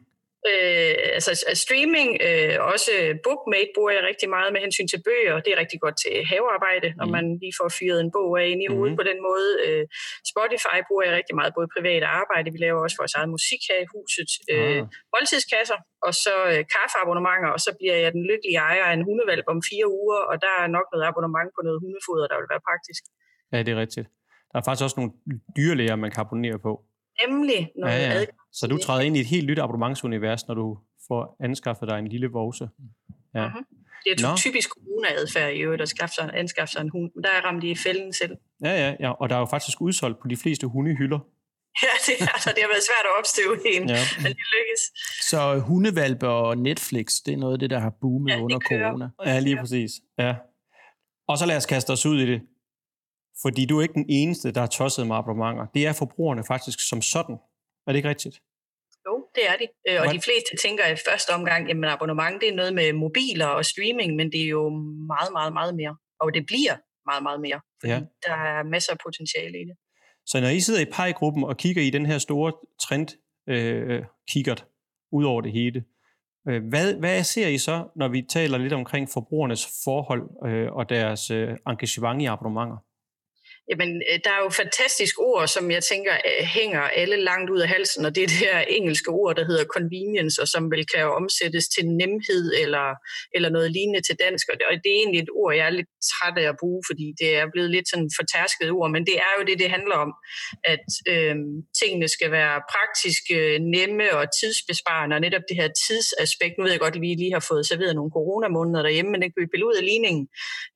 [0.52, 1.32] Øh, altså
[1.64, 2.92] streaming, øh, også
[3.26, 5.36] bookmate bruger jeg rigtig meget med hensyn til bøger.
[5.44, 7.16] Det er rigtig godt til havearbejde, når mm.
[7.18, 9.00] man lige får fyret en bog af ind i hovedet mm.
[9.02, 9.50] på den måde.
[9.66, 9.84] Øh,
[10.32, 12.48] Spotify bruger jeg rigtig meget, både privat og arbejde.
[12.56, 14.32] Vi laver også vores eget musik her i huset.
[14.54, 14.84] Øh, ah.
[15.14, 19.42] Måltidskasser, og så øh, kaffeabonnementer, og så bliver jeg den lykkelige ejer af en hundevalg
[19.54, 22.64] om fire uger, og der er nok noget abonnement på noget hundefoder, der vil være
[22.70, 23.02] praktisk.
[23.52, 24.08] Ja, det er rigtigt.
[24.56, 25.12] Der er faktisk også nogle
[25.58, 26.84] dyrlæger, man kan abonnere på.
[27.28, 28.26] Nemlig noget ja, ja.
[28.54, 32.08] Så du træder ind i et helt nyt abonnementsunivers, når du får anskaffet dig en
[32.08, 32.70] lille vose.
[33.36, 33.48] Ja.
[33.48, 33.66] Mm-hmm.
[34.04, 34.36] Det er Nå.
[34.38, 37.12] typisk corona-adfærd i øvrigt, at skaffe sig, anskaffe sig en hund.
[37.16, 38.38] Men der er ramt i fælden selv.
[38.64, 41.20] Ja, ja, ja, og der er jo faktisk udsolgt på de fleste hundehylder.
[41.84, 44.04] Ja, det, altså, det har været svært at opstøve en, ja.
[44.18, 44.82] men det lykkes.
[45.30, 48.90] Så hundevalpe og Netflix, det er noget af det, der har boomet ja, under kører.
[48.90, 49.10] corona.
[49.26, 49.92] Ja, lige præcis.
[50.20, 50.36] Ja.
[51.28, 52.42] Og så lad os kaste os ud i det.
[53.42, 55.66] Fordi du er ikke den eneste, der har tosset med abonnementer.
[55.74, 57.36] Det er forbrugerne faktisk som sådan.
[57.88, 58.40] Er det ikke rigtigt?
[59.08, 59.68] Jo, det er de.
[59.90, 63.46] Øh, og de fleste tænker i første omgang, at abonnement det er noget med mobiler
[63.46, 64.70] og streaming, men det er jo
[65.14, 65.96] meget, meget, meget mere.
[66.20, 67.60] Og det bliver meget, meget mere.
[67.82, 68.00] Fordi ja.
[68.28, 69.76] der er masser af potentiale i det.
[70.26, 73.08] Så når I sidder i PEI-gruppen og kigger i den her store trend
[73.50, 74.66] øh, kikkert
[75.12, 75.84] ud over det hele,
[76.48, 80.90] øh, hvad, hvad ser I så, når vi taler lidt omkring forbrugernes forhold øh, og
[80.90, 82.78] deres øh, engagement i abonnementer?
[83.70, 87.60] Jamen, øh, der er jo fantastisk ord, som jeg tænker øh, hænger alle langt ud
[87.66, 90.86] af halsen, og det er det her engelske ord, der hedder convenience, og som vel
[90.94, 92.88] kan omsættes til nemhed eller,
[93.36, 94.46] eller noget lignende til dansk.
[94.50, 97.30] Og det er egentlig et ord, jeg er lidt træt af at bruge, fordi det
[97.40, 100.12] er blevet lidt sådan fortærsket ord, men det er jo det, det handler om,
[100.74, 101.36] at øh,
[101.80, 103.38] tingene skal være praktiske,
[103.76, 107.34] nemme og tidsbesparende, og netop det her tidsaspekt, nu ved jeg godt, at vi lige
[107.38, 110.24] har fået serveret nogle coronamåneder derhjemme, men det kan vi pille ud af ligningen.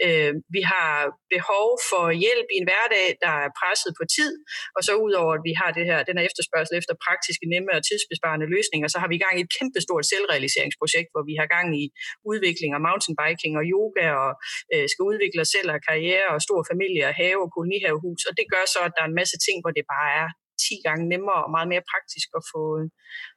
[0.05, 0.91] Øh, vi har
[1.35, 4.33] behov for hjælp i en hverdag, der er presset på tid,
[4.77, 7.81] og så udover at vi har det her, den her efterspørgsel efter praktiske, nemme og
[7.89, 11.67] tidsbesparende løsninger, så har vi i gang i et kæmpestort selvrealiseringsprojekt, hvor vi har gang
[11.83, 11.85] i
[12.31, 14.31] udvikling af mountainbiking og yoga, og
[14.73, 18.33] øh, skal udvikle os selv og karriere og stor familie og have og kolonihavehus, og
[18.39, 20.27] det gør så, at der er en masse ting, hvor det bare er
[20.67, 22.61] 10 gange nemmere og meget mere praktisk at få,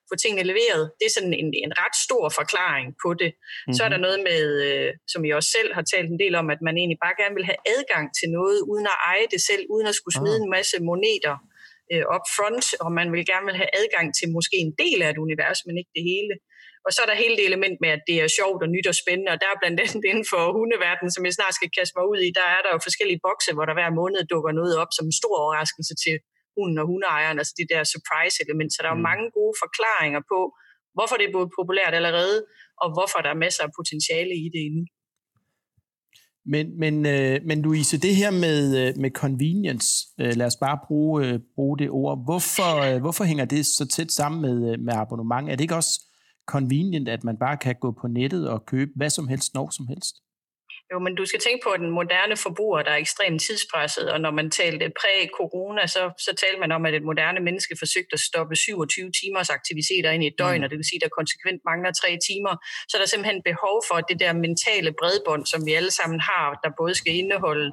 [0.08, 0.82] få tingene leveret.
[0.98, 3.30] Det er sådan en, en ret stor forklaring på det.
[3.34, 3.74] Mm-hmm.
[3.76, 4.06] Så er der mhm.
[4.06, 7.00] noget med, øh, som I også selv har talt en del om, at man egentlig
[7.04, 10.16] bare gerne vil have adgang til noget, uden at eje det selv, uden at skulle
[10.20, 10.42] smide ah.
[10.42, 11.36] en masse moneter
[11.92, 15.08] øh, up front, og man vil gerne vil have adgang til måske en del af
[15.10, 16.34] et univers, men ikke det hele.
[16.86, 18.96] Og så er der hele det element med, at det er sjovt og nyt og
[19.02, 22.04] spændende, og der er blandt andet inden for hundeverdenen, som jeg snart skal kaste mig
[22.12, 24.92] ud i, der er der jo forskellige bokse, hvor der hver måned dukker noget op
[24.96, 26.16] som en stor overraskelse til
[26.56, 28.70] hunden og hundeejeren, altså det der surprise-element.
[28.72, 29.08] Så der er mm.
[29.10, 30.40] mange gode forklaringer på,
[30.96, 32.36] hvorfor det er blevet populært allerede,
[32.82, 34.82] og hvorfor der er masser af potentiale i det inde.
[36.46, 39.88] Men, men, øh, men Louise, det her med, øh, med convenience,
[40.20, 42.24] øh, lad os bare bruge, øh, bruge det ord.
[42.24, 45.48] Hvorfor, øh, hvorfor hænger det så tæt sammen med, med abonnement?
[45.50, 46.00] Er det ikke også
[46.46, 49.86] convenient, at man bare kan gå på nettet og købe hvad som helst, når som
[49.86, 50.14] helst?
[50.92, 54.18] Jo, men du skal tænke på, at den moderne forbruger, der er ekstremt tidspresset, og
[54.24, 58.22] når man talte præ-corona, så, så talte man om, at et moderne menneske forsøgte at
[58.30, 60.64] stoppe 27 timers aktiviteter ind i et døgn, mm.
[60.64, 62.54] og det vil sige, at der konsekvent mangler tre timer.
[62.88, 66.46] Så der er simpelthen behov for det der mentale bredbånd, som vi alle sammen har,
[66.62, 67.68] der både skal indeholde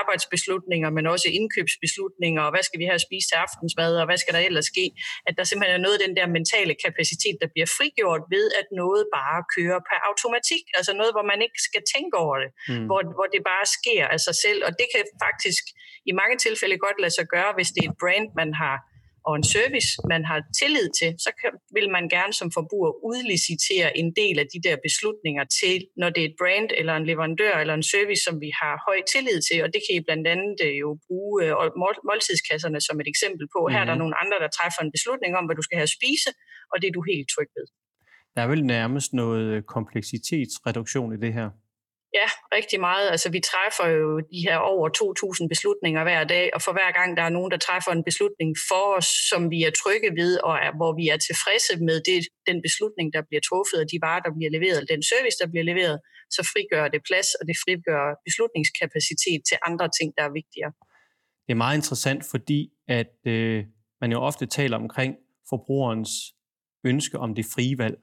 [0.00, 4.18] arbejdsbeslutninger, men også indkøbsbeslutninger, og hvad skal vi have at spise til aftensmad, og hvad
[4.22, 4.86] skal der ellers ske?
[5.28, 8.66] At der simpelthen er noget af den der mentale kapacitet, der bliver frigjort ved, at
[8.82, 12.84] noget bare kører per automatik, altså noget, hvor man ikke skal tænke over det mm.
[12.88, 14.60] hvor, hvor det bare sker af sig selv.
[14.66, 15.64] Og det kan faktisk
[16.10, 18.76] i mange tilfælde godt lade sig gøre, hvis det er et brand, man har
[19.28, 23.88] og en service, man har tillid til, så kan, vil man gerne som forbruger udlicitere
[24.00, 27.54] en del af de der beslutninger til, når det er et brand eller en leverandør
[27.62, 30.58] eller en service, som vi har høj tillid til, og det kan I blandt andet
[30.66, 31.52] øh, jo bruge øh,
[32.08, 33.60] måltidskasserne som et eksempel på.
[33.72, 34.02] Her er der mm.
[34.02, 36.30] nogle andre, der træffer en beslutning om, hvad du skal have at spise,
[36.72, 37.66] og det er du helt tryg ved.
[38.34, 41.48] Der er vel nærmest noget kompleksitetsreduktion i det her.
[42.18, 43.06] Ja, rigtig meget.
[43.14, 44.86] Altså, vi træffer jo de her over
[45.42, 48.50] 2.000 beslutninger hver dag, og for hver gang der er nogen, der træffer en beslutning
[48.68, 52.18] for os, som vi er trygge ved, og er, hvor vi er tilfredse med det,
[52.50, 55.48] den beslutning, der bliver truffet, og de varer, der bliver leveret, og den service, der
[55.52, 55.96] bliver leveret,
[56.36, 60.72] så frigør det plads, og det frigør beslutningskapacitet til andre ting, der er vigtigere.
[61.46, 62.60] Det er meget interessant, fordi
[62.98, 63.58] at øh,
[64.00, 65.12] man jo ofte taler omkring
[65.52, 66.12] forbrugerens
[66.90, 67.96] ønske om det frie valg,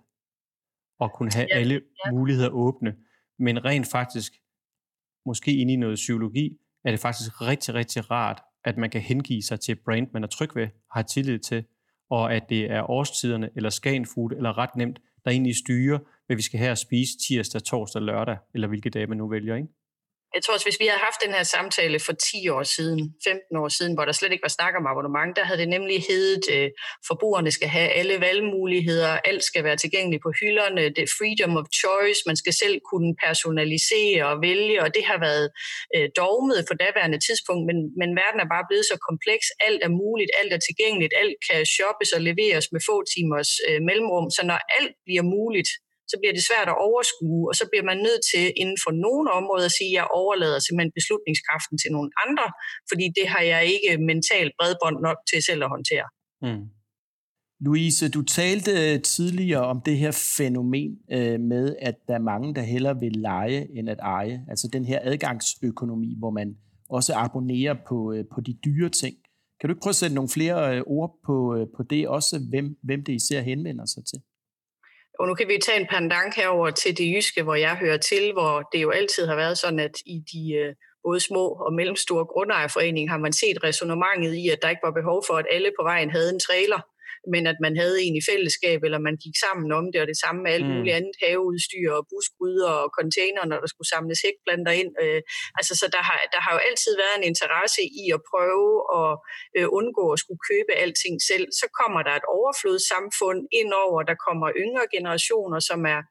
[0.99, 2.11] og kunne have ja, alle ja.
[2.11, 2.91] muligheder åbne.
[3.39, 4.33] Men rent faktisk,
[5.25, 9.41] måske inde i noget psykologi, er det faktisk rigtig, rigtig rart at man kan hengive
[9.41, 11.65] sig til et brand, man er tryg ved, har tillid til,
[12.09, 16.41] og at det er årstiderne, eller scanfood, eller ret nemt, der egentlig styrer, hvad vi
[16.41, 19.67] skal have at spise tirsdag, torsdag, lørdag, eller hvilke dage man nu vælger, ikke?
[20.35, 23.57] Jeg tror også, hvis vi havde haft den her samtale for 10 år siden, 15
[23.63, 26.43] år siden, hvor der slet ikke var snak om abonnement, der havde det nemlig heddet,
[26.49, 26.69] at øh,
[27.09, 31.67] forbrugerne skal have alle valgmuligheder, alt skal være tilgængeligt på hylderne, det er freedom of
[31.81, 35.47] choice, man skal selv kunne personalisere og vælge, og det har været
[35.95, 39.93] øh, dogmet for daværende tidspunkt, men, men verden er bare blevet så kompleks, alt er
[40.03, 44.41] muligt, alt er tilgængeligt, alt kan shoppes og leveres med få timers øh, mellemrum, så
[44.49, 45.69] når alt bliver muligt,
[46.11, 49.27] så bliver det svært at overskue, og så bliver man nødt til inden for nogle
[49.39, 52.47] områder at sige, at jeg overlader simpelthen beslutningskraften til nogle andre,
[52.89, 56.07] fordi det har jeg ikke mentalt bredbånd nok til selv at håndtere.
[56.45, 56.63] Mm.
[57.65, 62.55] Louise, du talte øh, tidligere om det her fænomen øh, med, at der er mange,
[62.55, 64.45] der hellere vil lege end at eje.
[64.49, 66.57] Altså den her adgangsøkonomi, hvor man
[66.89, 69.15] også abonnerer på, øh, på de dyre ting.
[69.59, 72.39] Kan du ikke prøve at sætte nogle flere øh, ord på, øh, på det, også
[72.49, 74.19] hvem, hvem det især henvender sig til?
[75.19, 78.33] Og nu kan vi tage en pandang herover til det jyske, hvor jeg hører til,
[78.33, 82.25] hvor det jo altid har været sådan, at i de øh, både små og mellemstore
[82.25, 85.83] grundejerforeninger har man set resonemanget i, at der ikke var behov for, at alle på
[85.83, 86.81] vejen havde en trailer
[87.33, 90.19] men at man havde en i fællesskab, eller man gik sammen om det, og det
[90.23, 90.73] samme med alt mm.
[90.73, 94.91] muligt andet haveudstyr og busgryder og container, når der skulle samles hækplanter ind.
[95.03, 95.21] Øh,
[95.59, 99.11] altså, så der har, der har jo altid været en interesse i at prøve at
[99.57, 101.47] øh, undgå at skulle købe alting selv.
[101.59, 106.01] Så kommer der et overflodssamfund ind over, der kommer yngre generationer, som er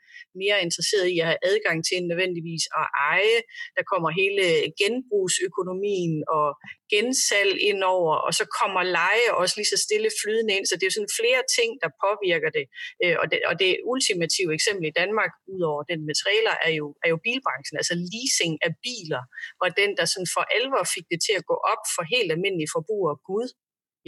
[0.42, 3.38] mere interesseret i at have adgang til end nødvendigvis at eje.
[3.76, 4.44] Der kommer hele
[4.80, 6.48] genbrugsøkonomien og
[6.92, 10.66] gensalg ind over, og så kommer leje også lige så stille flydende ind.
[10.66, 12.66] Så det er jo sådan flere ting, der påvirker det.
[13.02, 16.86] Øh, og det, og det ultimative eksempel i Danmark, udover den med trailer, er jo,
[17.04, 19.22] er jo bilbranchen, altså leasing af biler,
[19.62, 22.74] og den, der sådan for alvor fik det til at gå op for helt almindelige
[22.76, 23.16] forbrugere.
[23.30, 23.48] Gud,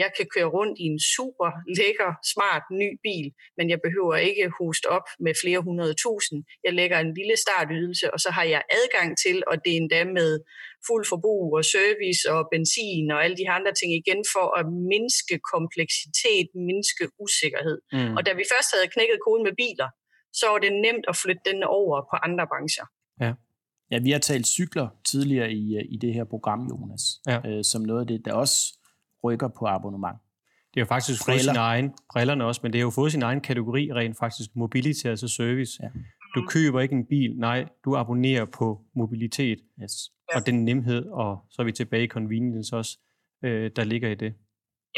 [0.02, 4.46] jeg kan køre rundt i en super lækker, smart ny bil, men jeg behøver ikke
[4.58, 6.38] hoste op med flere hundrede tusind.
[6.66, 10.00] Jeg lægger en lille startydelse, og så har jeg adgang til, og det er endda
[10.18, 10.30] med
[10.88, 15.36] fuld forbrug og service og benzin og alle de andre ting igen for at mindske
[15.52, 17.78] kompleksitet, mindske usikkerhed.
[17.96, 18.14] Mm.
[18.16, 19.88] Og da vi først havde knækket koden med biler,
[20.38, 22.86] så var det nemt at flytte den over på andre brancher.
[23.24, 23.32] Ja.
[23.92, 27.38] Ja, vi har talt cykler tidligere i, i det her program, Jonas, ja.
[27.48, 28.79] øh, som noget af det, der også
[29.24, 30.16] rykker på abonnement.
[30.74, 33.22] Det er jo faktisk fået sin egen, brillerne også, men det er jo fået sin
[33.22, 35.78] egen kategori rent faktisk, mobility, altså service.
[35.82, 35.88] Ja.
[36.34, 39.58] Du køber ikke en bil, nej, du abonnerer på mobilitet.
[39.82, 39.92] Yes.
[40.34, 42.98] Og den nemhed, og så er vi tilbage i convenience også,
[43.44, 44.34] øh, der ligger i det.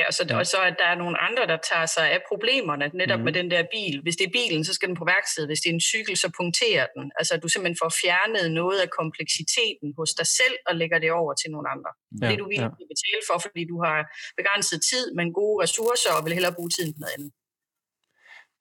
[0.00, 0.38] Ja, så, ja.
[0.38, 3.24] og så at der er nogle andre, der tager sig af problemerne, netop mm.
[3.26, 3.94] med den der bil.
[4.04, 5.42] Hvis det er bilen, så skal den på værksted.
[5.46, 7.04] Hvis det er en cykel, så punkterer den.
[7.18, 11.32] Altså, du simpelthen får fjernet noget af kompleksiteten hos dig selv og lægger det over
[11.40, 11.90] til nogle andre.
[12.20, 12.92] Ja, det er du villig ja.
[12.94, 13.98] betale for, fordi du har
[14.40, 17.30] begrænset tid, men gode ressourcer, og vil hellere bruge tiden på noget andet.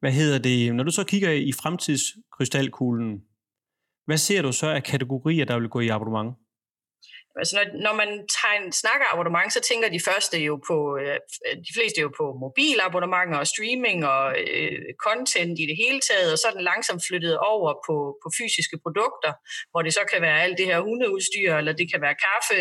[0.02, 0.76] Hvad hedder det?
[0.78, 3.12] Når du så kigger i fremtidskrystalkuglen,
[4.08, 6.32] hvad ser du så af kategorier, der vil gå i abonnement?
[7.40, 8.10] Altså når, når man
[8.42, 11.18] tegn, snakker abonnement, så tænker de første jo på, øh,
[11.68, 16.38] de fleste jo på mobilabonnementer og streaming og øh, content i det hele taget, og
[16.40, 19.32] så er den langsomt flyttet over på, på fysiske produkter,
[19.72, 22.58] hvor det så kan være alt det her hundeudstyr, eller det kan være kaffe,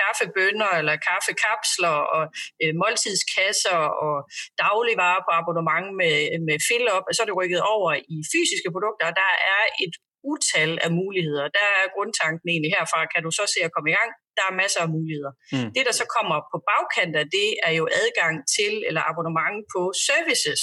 [0.00, 2.24] kaffebønder, eller kaffekapsler, og
[2.62, 4.16] øh, måltidskasser, og
[4.62, 9.04] dagligvarer på abonnement med, med fill-up, og så er det rykket over i fysiske produkter,
[9.10, 9.94] og der er et
[10.32, 11.46] utal af muligheder.
[11.58, 14.10] Der er grundtanken egentlig herfra, kan du så se at komme i gang?
[14.38, 15.32] Der er masser af muligheder.
[15.52, 15.70] Mm.
[15.76, 19.80] Det, der så kommer på bagkant af det, er jo adgang til eller abonnement på
[20.08, 20.62] services,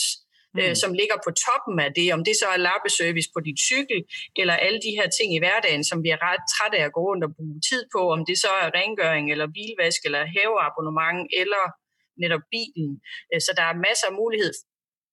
[0.53, 0.59] mm.
[0.61, 3.99] øh, som ligger på toppen af det, om det så er lappeservice på dit cykel,
[4.41, 7.01] eller alle de her ting i hverdagen, som vi er ret trætte af at gå
[7.09, 11.63] rundt og bruge tid på, om det så er rengøring, eller bilvask, eller haveabonnement, eller
[12.23, 12.89] netop bilen.
[13.31, 14.53] Øh, så der er masser af mulighed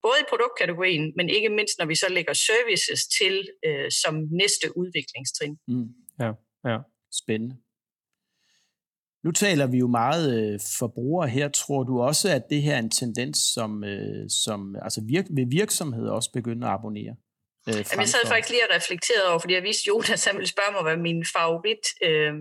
[0.06, 3.34] både i produktkategorien, men ikke mindst når vi så lægger services til
[3.66, 5.54] øh, som næste udviklingstrin.
[5.68, 5.88] Mm.
[6.22, 6.30] Ja,
[6.70, 6.78] ja.
[7.22, 7.56] Spændende.
[9.24, 11.48] Nu taler vi jo meget øh, forbrugere her.
[11.48, 15.46] Tror du også, at det her er en tendens, som, øh, som altså virk, vil
[15.50, 17.14] virksomheder også begynde at abonnere?
[17.68, 20.52] Øh, Jamen, jeg sad faktisk lige og reflekteret over, fordi jeg vidste, Jonas han ville
[20.54, 22.34] spørge mig, hvad min favorit øh,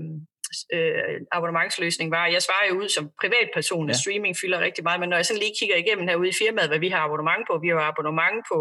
[0.76, 2.26] øh, abonnementsløsning var.
[2.36, 4.02] Jeg svarer jo ud som privatperson, at ja.
[4.02, 6.82] streaming fylder rigtig meget, men når jeg sådan lige kigger igennem herude i firmaet, hvad
[6.86, 8.60] vi har abonnement på, vi har abonnement på,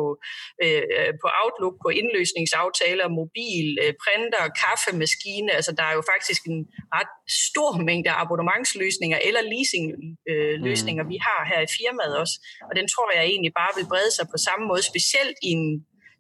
[0.64, 6.61] øh, på Outlook, på indløsningsaftaler, mobil, øh, printer, kaffemaskine, altså der er jo faktisk en
[6.97, 7.12] ret
[7.47, 11.14] stor mængde abonnementsløsninger eller leasingløsninger, øh, mm.
[11.14, 12.35] vi har her i firmaet også,
[12.68, 15.66] og den tror jeg egentlig bare vil brede sig på samme måde, specielt i en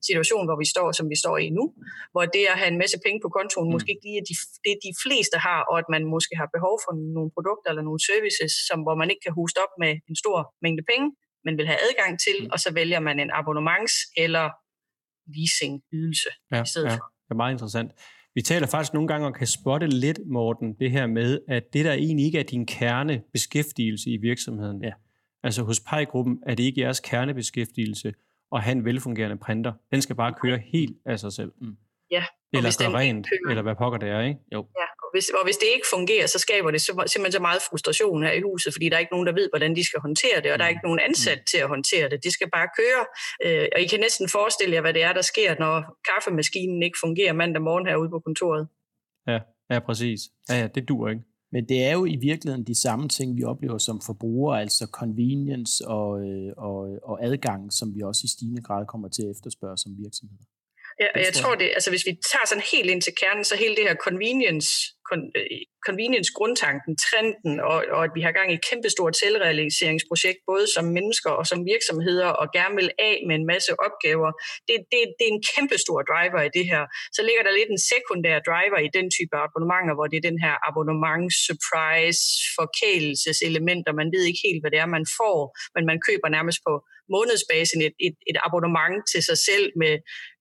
[0.08, 1.64] situation, hvor vi står, som vi står i nu,
[2.12, 3.72] hvor det at have en masse penge på kontoen, mm.
[3.74, 6.76] måske ikke lige er de, det de fleste har, og at man måske har behov
[6.84, 10.16] for nogle produkter eller nogle services, som, hvor man ikke kan huske op med en
[10.22, 11.06] stor mængde penge,
[11.44, 12.52] men vil have adgang til, mm.
[12.52, 14.46] og så vælger man en abonnements- eller
[15.34, 16.96] leasing-ydelse ja, i stedet ja.
[16.98, 17.06] for.
[17.26, 17.90] Det er meget interessant.
[18.34, 21.84] Vi taler faktisk nogle gange og kan spotte lidt, Morten, det her med, at det
[21.84, 24.82] der egentlig ikke er din kernebeskæftigelse i virksomheden.
[24.82, 24.92] Ja.
[25.42, 28.12] Altså hos PEI-gruppen er det ikke jeres kernebeskæftigelse
[28.54, 29.72] at have en velfungerende printer.
[29.92, 31.52] Den skal bare køre helt af sig selv.
[31.60, 31.76] Mm.
[32.10, 34.40] Ja, Eller hvis den gøre rent, kører- eller hvad pokker det er, ikke?
[34.52, 34.60] Jo.
[34.80, 37.60] Ja, og hvis, og hvis det ikke fungerer, så skaber det så- simpelthen så meget
[37.70, 40.40] frustration her i huset, fordi der er ikke nogen, der ved, hvordan de skal håndtere
[40.42, 42.24] det, og der er ikke nogen ansat til at håndtere det.
[42.24, 43.02] Det skal bare køre,
[43.44, 46.98] øh, og I kan næsten forestille jer, hvad det er, der sker, når kaffemaskinen ikke
[47.04, 48.68] fungerer mandag morgen herude på kontoret.
[49.26, 49.38] Ja,
[49.70, 50.20] ja præcis.
[50.50, 51.22] Ja, ja, det dur ikke.
[51.54, 55.86] Men det er jo i virkeligheden de samme ting, vi oplever som forbrugere, altså convenience
[55.86, 56.78] og, øh, og,
[57.10, 60.44] og adgang, som vi også i stigende grad kommer til at efterspørge som virksomheder.
[61.00, 63.44] Ja, og jeg tror tror det, altså hvis vi tager sådan helt ind til kernen,
[63.44, 64.70] så hele det her convenience,
[65.08, 70.40] con, øh, convenience grundtanken, trenden, og, og at vi har gang i et kæmpestort selvrealiseringsprojekt,
[70.50, 74.30] både som mennesker og som virksomheder, og gerne vil af med en masse opgaver,
[74.68, 76.82] det, det, det er en kæmpestor driver i det her.
[77.16, 80.38] Så ligger der lidt en sekundær driver i den type abonnementer, hvor det er den
[80.44, 82.22] her abonnement, surprise,
[82.58, 83.92] forkælelseselementer.
[84.00, 85.38] Man ved ikke helt, hvad det er, man får,
[85.74, 86.72] men man køber nærmest på
[87.14, 89.94] månedsbasen et, et, et abonnement til sig selv med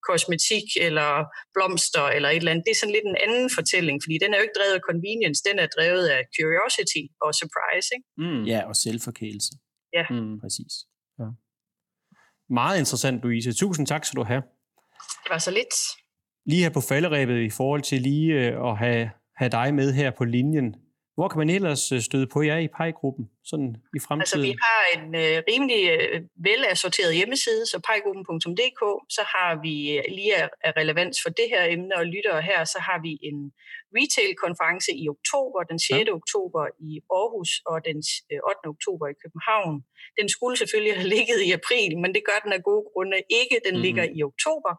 [0.08, 1.10] kosmetik eller
[1.56, 2.66] blomster eller et eller andet.
[2.68, 5.40] Det er sådan lidt en anden fortælling, fordi den er jo ikke drevet af convenience,
[5.50, 7.88] den er drevet af curiosity og surprise.
[7.96, 8.08] Ikke?
[8.24, 8.44] Mm.
[8.54, 9.54] Ja, og selvforkælelse.
[10.16, 10.36] Mm.
[10.44, 10.74] Præcis.
[12.50, 13.54] Meget interessant, Louise.
[13.54, 14.44] Tusind tak skal du have.
[15.24, 15.76] Det var så lidt.
[16.46, 20.12] Lige her på falderæbet i forhold til lige øh, at have, have dig med her
[20.18, 20.76] på linjen.
[21.16, 24.44] Hvor kan man ellers øh, støde på jer i PEI-gruppen sådan i Altså, fremtiden?
[24.50, 28.82] vi har en øh, rimelig øh, velassorteret hjemmeside, så pejgruppen.dk,
[29.18, 32.80] så har vi øh, lige af, relevans for det her emne og lyttere her, så
[32.88, 33.38] har vi en
[33.98, 35.90] retail-konference i oktober, den 6.
[35.92, 36.14] Ja.
[36.20, 37.98] oktober i Aarhus og den
[38.32, 38.68] øh, 8.
[38.76, 39.74] oktober i København.
[40.20, 43.56] Den skulle selvfølgelig have ligget i april, men det gør den af gode grunde ikke.
[43.56, 43.72] Den Mhm.
[43.74, 43.86] mm-hmm.
[43.86, 44.72] ligger i oktober.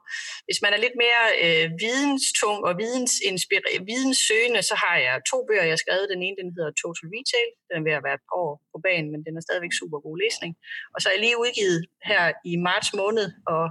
[0.47, 5.65] Hvis man er lidt mere øh, videnstung og vidensinspireret, videnssøgende, så har jeg to bøger,
[5.69, 6.07] jeg har skrevet.
[6.15, 7.49] Den ene, den hedder Total Retail.
[7.69, 9.99] Den er ved at være et par år på banen, men den er stadigvæk super
[10.07, 10.53] god læsning.
[10.95, 11.79] Og så er jeg lige udgivet
[12.11, 13.65] her i marts måned, og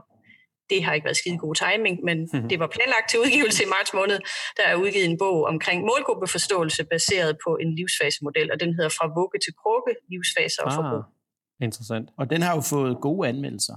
[0.70, 2.50] det har ikke været skide god timing, men Mhm.
[2.50, 4.18] det var planlagt til udgivelse i marts måned.
[4.58, 9.06] Der er udgivet en bog omkring målgruppeforståelse baseret på en livsfasemodel, og den hedder Fra
[9.20, 11.04] vugge til krukke, livsfaser og forbrug.
[11.06, 12.08] ah, interessant.
[12.20, 13.76] Og den har jo fået gode anmeldelser.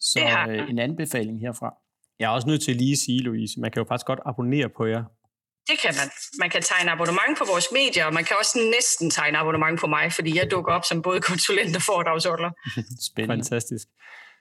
[0.00, 0.56] Så Det har den.
[0.60, 1.70] øh, en anbefaling herfra.
[2.18, 4.68] Jeg er også nødt til lige at sige, Louise, man kan jo faktisk godt abonnere
[4.68, 5.04] på jer.
[5.70, 6.08] Det kan man.
[6.42, 9.86] Man kan tegne abonnement på vores medier, og man kan også næsten tegne abonnement på
[9.86, 12.50] mig, fordi jeg dukker op som både konsulent og foredragsholder.
[13.10, 13.34] Spændende.
[13.34, 13.86] Fantastisk.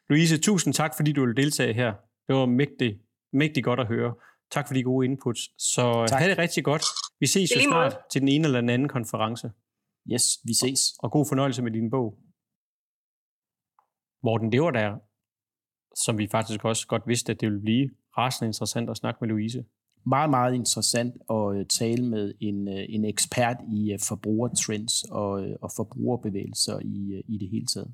[0.09, 1.91] Louise, tusind tak, fordi du ville deltage her.
[2.27, 2.93] Det var mægtigt,
[3.33, 4.13] mægtigt godt at høre.
[4.51, 5.41] Tak for de gode inputs.
[5.73, 6.19] Så Tak.
[6.19, 6.83] have det rigtig godt.
[7.19, 9.51] Vi ses jo lige snart til den ene eller den anden konference.
[10.13, 10.79] Yes, vi ses.
[10.99, 12.07] Og god fornøjelse med din bog.
[14.23, 14.89] Morten, det var der,
[16.05, 19.29] som vi faktisk også godt vidste, at det ville blive rasende interessant at snakke med
[19.29, 19.63] Louise.
[20.07, 25.31] Meget, meget interessant at øh, tale med en, øh, en ekspert i øh, forbrugertrends og,
[25.61, 27.93] og forbrugerbevægelser i, i det hele taget.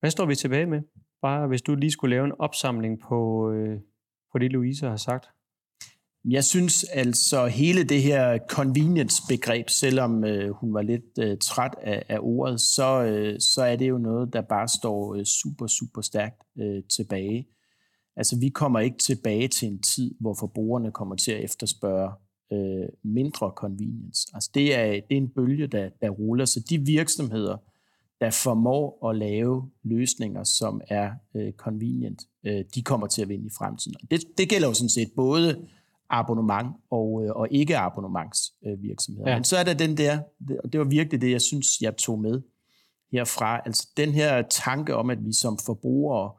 [0.00, 0.80] Hvad står vi tilbage med?
[1.22, 3.80] Bare hvis du lige skulle lave en opsamling på, øh,
[4.32, 5.26] på det, Louise har sagt.
[6.24, 12.04] Jeg synes altså hele det her convenience-begreb, selvom øh, hun var lidt øh, træt af,
[12.08, 16.00] af ordet, så, øh, så er det jo noget, der bare står øh, super, super
[16.00, 17.46] stærkt øh, tilbage.
[18.16, 22.10] Altså vi kommer ikke tilbage til en tid, hvor forbrugerne kommer til at efterspørge
[22.52, 24.28] øh, mindre convenience.
[24.34, 27.56] Altså det er, det er en bølge, der, der ruller, så de virksomheder,
[28.20, 33.46] der formår at lave løsninger, som er øh, convenient, øh, de kommer til at vinde
[33.46, 33.96] i fremtiden.
[34.10, 35.66] Det, det gælder jo sådan set både
[36.10, 39.26] abonnement og, øh, og ikke abonnementsvirksomheder.
[39.28, 39.30] Øh.
[39.30, 39.36] Ja.
[39.36, 41.96] Men så er der den der, det- og det var virkelig det, jeg synes, jeg
[41.96, 42.42] tog med
[43.12, 43.60] herfra.
[43.66, 46.32] Altså den her tanke om, at vi som forbrugere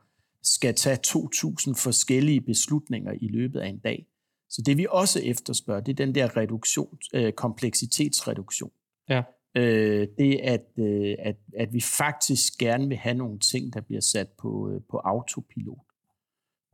[0.45, 4.07] skal tage 2.000 forskellige beslutninger i løbet af en dag.
[4.49, 8.71] Så det vi også efterspørger, det er den der reduktion, øh, kompleksitetsreduktion.
[9.09, 9.21] Ja.
[9.57, 14.01] Øh, det at, øh, at, at vi faktisk gerne vil have nogle ting, der bliver
[14.01, 15.85] sat på, øh, på autopilot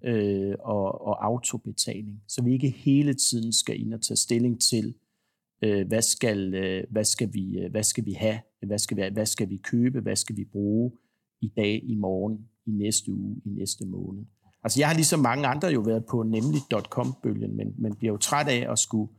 [0.03, 4.95] øh, og, og autobetaling, så vi ikke hele tiden skal ind og tage stilling til,
[5.63, 9.03] øh, hvad, skal, øh, hvad, skal vi, øh, hvad skal vi have, hvad skal vi,
[9.13, 10.91] hvad skal vi købe, hvad skal vi bruge
[11.41, 14.25] i dag, i morgen, i næste uge, i næste måned.
[14.63, 18.47] Altså jeg har ligesom mange andre jo været på nemlig.com-bølgen, men, men bliver jo træt
[18.47, 19.13] af at skulle,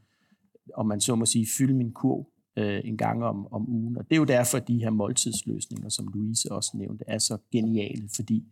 [0.74, 2.26] om man så må sige, fylde min kurv
[2.58, 3.98] øh, en gang om, om ugen.
[3.98, 7.38] Og det er jo derfor, at de her måltidsløsninger, som Louise også nævnte, er så
[7.52, 8.44] geniale, fordi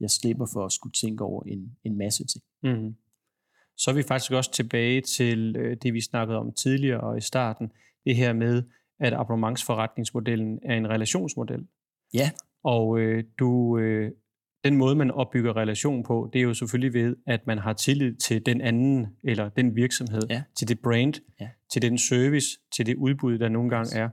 [0.00, 2.44] jeg slipper for at skulle tænke over en, en masse ting.
[2.62, 2.94] Mm.
[3.76, 7.20] Så er vi faktisk også tilbage til øh, det, vi snakkede om tidligere og i
[7.20, 7.70] starten.
[8.04, 8.62] Det her med,
[9.00, 11.66] at abonnementsforretningsmodellen er en relationsmodel.
[12.14, 12.30] Ja.
[12.64, 14.12] Og øh, du, øh,
[14.64, 18.14] den måde, man opbygger relation på, det er jo selvfølgelig ved, at man har tillid
[18.16, 20.42] til den anden, eller den virksomhed, Ja.
[20.58, 21.48] til det brand, Ja.
[21.72, 22.46] til den service,
[22.76, 24.08] til det udbud, der nogle gange er.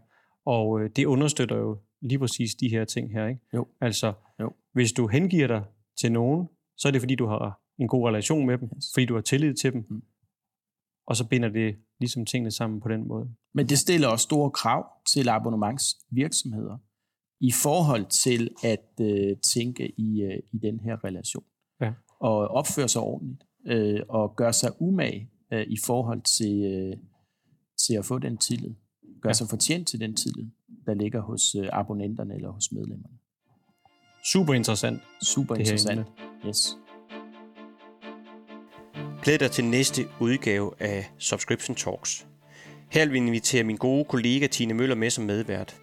[0.45, 3.27] Og øh, det understøtter jo lige præcis de her ting her.
[3.27, 3.41] Ikke?
[3.53, 3.67] Jo.
[3.81, 4.53] Altså, Jo.
[4.73, 5.63] hvis du hengiver dig
[6.01, 8.85] til nogen, så er det fordi, du har en god relation med dem, Yes.
[8.93, 10.01] fordi du har tillid til dem, Mm.
[11.07, 13.29] og så binder det ligesom tingene sammen på den måde.
[13.53, 16.77] Men det stiller også store krav til abonnementsvirksomheder
[17.39, 21.43] i forhold til at øh, tænke i, øh, i den her relation.
[21.81, 21.91] Ja.
[22.19, 23.43] Og opføre sig ordentligt.
[23.67, 26.97] Øh, og gøre sig umage øh, i forhold til, øh,
[27.87, 28.73] til at få den tillid.
[29.21, 29.33] Gøre Ja.
[29.33, 30.45] sig fortjent til den tillid,
[30.85, 33.17] der ligger hos øh, abonnenterne eller hos medlemmerne.
[34.33, 35.01] Super interessant.
[35.23, 36.07] Super Det her interessant.
[36.47, 36.77] Yes.
[39.23, 42.27] Glæd dig til næste udgave af Subscription Talks.
[42.91, 45.81] Her vil vi invitere min gode kollega Tine Møller med som medvært.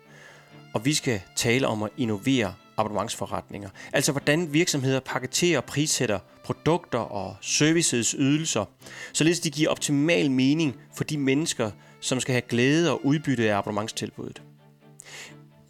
[0.74, 3.68] Og vi skal tale om at innovere abonnementsforretninger.
[3.92, 8.64] Altså hvordan virksomheder paketerer og prissætter produkter og services ydelser,
[9.12, 11.70] således de giver optimal mening for de mennesker,
[12.00, 14.42] som skal have glæde og udbytte af abonnementstilbuddet.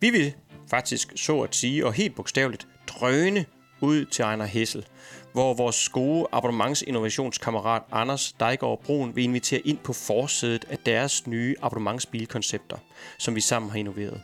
[0.01, 0.35] Vi vil
[0.71, 3.45] faktisk så at sige, og helt bogstaveligt, drøne
[3.81, 4.87] ud til Ejner Hessel,
[5.33, 11.55] hvor vores gode abonnementsinnovationskammerat Anders Dejgaard Broen vil invitere ind på forsædet af deres nye
[11.63, 12.77] abonnementsbilkoncepter,
[13.19, 14.21] som vi sammen har innoveret.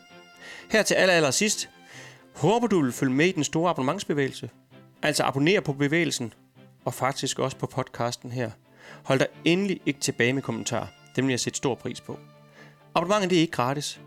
[0.71, 1.71] Her til aller, aller sidst,
[2.37, 4.51] håber du vil følge med i den store abonnementsbevægelse.
[5.03, 6.33] Altså abonner på bevægelsen,
[6.85, 8.51] og faktisk også på podcasten her.
[9.05, 10.87] Hold dig endelig ikke tilbage med kommentarer.
[11.17, 12.19] Dem vil jeg sætte stor pris på.
[12.95, 14.01] Abonnementet det er ikke gratis,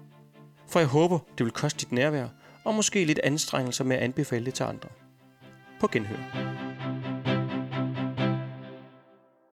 [0.68, 2.28] for jeg håber, det vil koste dit nærvær,
[2.64, 4.90] og måske lidt anstrengelser med at anbefale det til andre.
[5.80, 6.73] På genhør.